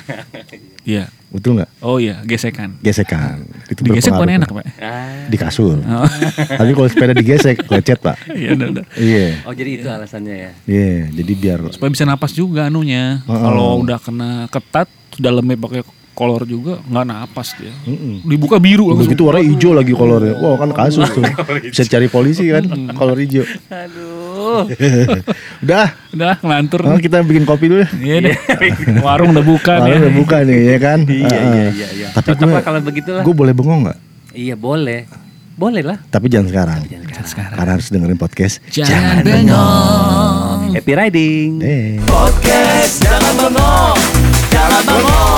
Iya. 0.87 1.11
betul 1.27 1.59
nggak 1.59 1.67
Oh 1.81 1.99
iya, 1.99 2.23
gesekan. 2.23 2.79
gesekan 2.79 3.43
itu 3.67 3.83
Digesek 3.83 4.07
bukan 4.09 4.23
berpengaruh, 4.23 4.39
enak, 4.39 4.49
Pak. 4.49 4.65
Ah. 4.79 5.27
di 5.27 5.35
kasur 5.35 5.75
Oh. 5.77 6.07
tapi 6.59 6.71
kalau 6.71 6.87
sepeda 6.87 7.11
digesek 7.11 7.57
lecet 7.67 7.99
pak 7.99 8.15
Iya, 8.39 8.55
udah, 8.55 8.67
udah. 8.71 8.85
iya 8.95 9.43
Oh 9.43 9.51
jadi 9.51 9.69
itu 9.75 9.83
alasannya 9.85 10.35
ya. 10.39 10.51
iya 10.65 11.11
jadi 11.11 11.31
biar 11.33 11.59
Supaya 11.69 11.91
bisa 11.91 12.03
napas 12.03 12.31
juga 12.31 12.65
anunya. 12.65 13.19
Heeh. 13.21 13.41
Kalau 13.43 13.83
udah 13.83 13.99
kena 13.99 14.31
ketat, 14.47 14.87
dalamnya 15.17 15.59
pakai 15.59 15.83
kolor 16.17 16.43
juga 16.43 16.81
nggak 16.81 17.05
napas 17.05 17.53
dia. 17.53 17.69
Mm-mm. 17.85 18.25
Dibuka 18.25 18.57
biru 18.57 18.89
langsung. 18.89 19.05
gitu 19.07 19.23
warna 19.23 19.37
hijau 19.39 19.69
lagi 19.69 19.93
kolornya 19.93 20.33
Wah 20.35 20.57
kan 20.57 20.73
kasus 20.73 21.05
tuh 21.07 21.21
Bisa 21.69 21.85
cari 21.85 22.09
polisi 22.09 22.49
kan 22.49 22.65
Kolor 22.89 23.13
hijau 23.15 23.45
Aduh. 23.69 24.65
Udah 25.63 25.93
Udah 26.09 26.33
ngelantur. 26.41 26.81
oh, 26.83 26.97
Kita 26.97 27.21
bikin 27.21 27.45
kopi 27.45 27.69
dulu 27.69 27.85
ya 27.85 27.89
Iya 27.93 28.15
deh. 28.25 28.35
Warung 29.05 29.29
udah 29.29 29.45
buka 29.45 29.77
Warna 29.77 29.93
nih. 29.93 30.01
udah 30.01 30.13
buka 30.15 30.37
nih 30.41 30.57
ya 30.65 30.77
kan 30.79 30.99
Iya 31.05 31.27
Heeh. 31.27 31.53
iya 31.53 31.67
iya 31.69 31.87
iya. 31.93 32.07
Tapi 32.11 32.33
gue 32.33 32.49
lah 32.49 32.65
kalau 32.65 32.81
begitulah. 32.81 33.21
Gue 33.21 33.35
boleh 33.35 33.53
bengong 33.53 33.81
gak? 33.85 33.97
Iya 34.33 34.55
boleh. 34.57 35.05
Boleh 35.53 35.81
lah. 35.83 35.97
Tapi 36.03 36.25
jangan 36.27 36.49
sekarang 36.49 36.79
Sekarang. 37.19 37.53
Karena 37.53 37.71
harus 37.73 37.87
dengerin 37.87 38.17
podcast 38.17 38.57
Jangan 38.67 39.21
bengong. 39.21 40.73
Happy 40.73 40.93
riding. 40.93 41.49
Podcast 42.03 43.05
Jangan 43.05 43.33
Bengong 43.37 43.97
Jangan 44.49 44.81
Bengong 44.83 45.36